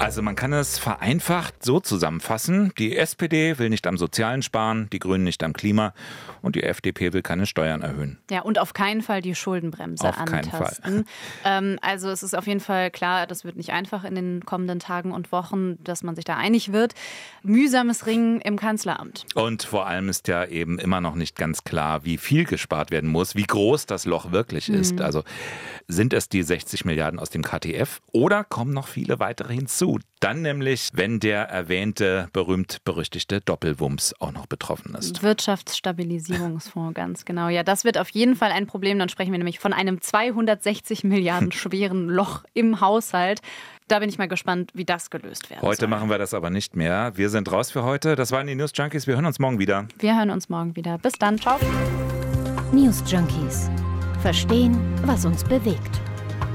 Also 0.00 0.22
man 0.22 0.34
kann 0.34 0.54
es 0.54 0.78
vereinfacht 0.78 1.62
so 1.62 1.78
zusammenfassen. 1.78 2.72
Die 2.78 2.96
SPD 2.96 3.58
will 3.58 3.68
nicht 3.68 3.86
am 3.86 3.98
Sozialen 3.98 4.40
sparen, 4.40 4.88
die 4.94 4.98
Grünen 4.98 5.24
nicht 5.24 5.42
am 5.42 5.52
Klima 5.52 5.92
und 6.40 6.56
die 6.56 6.62
FDP 6.62 7.12
will 7.12 7.20
keine 7.20 7.44
Steuern 7.44 7.82
erhöhen. 7.82 8.18
Ja, 8.30 8.40
und 8.40 8.58
auf 8.58 8.72
keinen 8.72 9.02
Fall 9.02 9.20
die 9.20 9.34
Schuldenbremse 9.34 10.08
auf 10.08 10.16
antasten. 10.16 10.50
Keinen 10.50 11.04
Fall. 11.04 11.04
Ähm, 11.44 11.78
also 11.82 12.08
es 12.08 12.22
ist 12.22 12.34
auf 12.34 12.46
jeden 12.46 12.60
Fall 12.60 12.90
klar, 12.90 13.26
das 13.26 13.44
wird 13.44 13.56
nicht 13.56 13.72
einfach 13.72 14.04
in 14.04 14.14
den 14.14 14.46
kommenden 14.46 14.78
Tagen 14.78 15.12
und 15.12 15.32
Wochen, 15.32 15.76
dass 15.84 16.02
man 16.02 16.16
sich 16.16 16.24
da 16.24 16.34
einig 16.38 16.72
wird. 16.72 16.94
Mühsames 17.42 18.06
Ringen 18.06 18.40
im 18.40 18.56
Kanzleramt. 18.56 19.26
Und 19.34 19.64
vor 19.64 19.86
allem 19.86 20.08
ist 20.08 20.28
ja 20.28 20.46
eben 20.46 20.78
immer 20.78 21.02
noch 21.02 21.14
nicht 21.14 21.36
ganz 21.36 21.62
klar, 21.62 22.06
wie 22.06 22.16
viel 22.16 22.46
gespart 22.46 22.90
werden 22.90 23.10
muss, 23.10 23.34
wie 23.34 23.44
groß 23.44 23.84
das 23.84 24.06
Loch 24.06 24.32
wirklich 24.32 24.70
ist. 24.70 24.94
Mhm. 24.94 25.02
Also 25.02 25.24
sind 25.88 26.14
es 26.14 26.30
die 26.30 26.42
60 26.42 26.86
Milliarden 26.86 27.20
aus 27.20 27.28
dem 27.28 27.42
KTF 27.42 28.00
oder 28.12 28.44
kommen 28.44 28.72
noch 28.72 28.88
viele 28.88 29.20
weitere 29.20 29.52
hinzu? 29.52 29.89
Dann 30.20 30.42
nämlich, 30.42 30.90
wenn 30.92 31.18
der 31.18 31.44
erwähnte 31.44 32.28
berühmt-berüchtigte 32.32 33.40
Doppelwumms 33.40 34.14
auch 34.20 34.32
noch 34.32 34.46
betroffen 34.46 34.94
ist. 34.94 35.22
Wirtschaftsstabilisierungsfonds, 35.22 36.94
ganz 36.94 37.24
genau. 37.24 37.48
Ja, 37.48 37.62
das 37.62 37.84
wird 37.84 37.96
auf 37.96 38.10
jeden 38.10 38.36
Fall 38.36 38.52
ein 38.52 38.66
Problem. 38.66 38.98
Dann 38.98 39.08
sprechen 39.08 39.32
wir 39.32 39.38
nämlich 39.38 39.58
von 39.58 39.72
einem 39.72 40.00
260 40.00 41.04
Milliarden 41.04 41.52
schweren 41.52 42.08
Loch 42.08 42.44
im 42.52 42.80
Haushalt. 42.80 43.40
Da 43.88 43.98
bin 43.98 44.08
ich 44.08 44.18
mal 44.18 44.28
gespannt, 44.28 44.70
wie 44.74 44.84
das 44.84 45.10
gelöst 45.10 45.50
wird. 45.50 45.62
Heute 45.62 45.80
soll. 45.80 45.88
machen 45.88 46.10
wir 46.10 46.18
das 46.18 46.34
aber 46.34 46.50
nicht 46.50 46.76
mehr. 46.76 47.12
Wir 47.16 47.30
sind 47.30 47.50
raus 47.50 47.70
für 47.70 47.82
heute. 47.82 48.14
Das 48.14 48.30
waren 48.30 48.46
die 48.46 48.54
News 48.54 48.72
Junkies. 48.74 49.06
Wir 49.06 49.14
hören 49.14 49.26
uns 49.26 49.38
morgen 49.38 49.58
wieder. 49.58 49.88
Wir 49.98 50.16
hören 50.16 50.30
uns 50.30 50.48
morgen 50.48 50.76
wieder. 50.76 50.98
Bis 50.98 51.14
dann. 51.14 51.38
Ciao. 51.38 51.58
News 52.72 53.02
Junkies. 53.06 53.68
Verstehen, 54.22 54.78
was 55.04 55.24
uns 55.24 55.42
bewegt. 55.42 56.00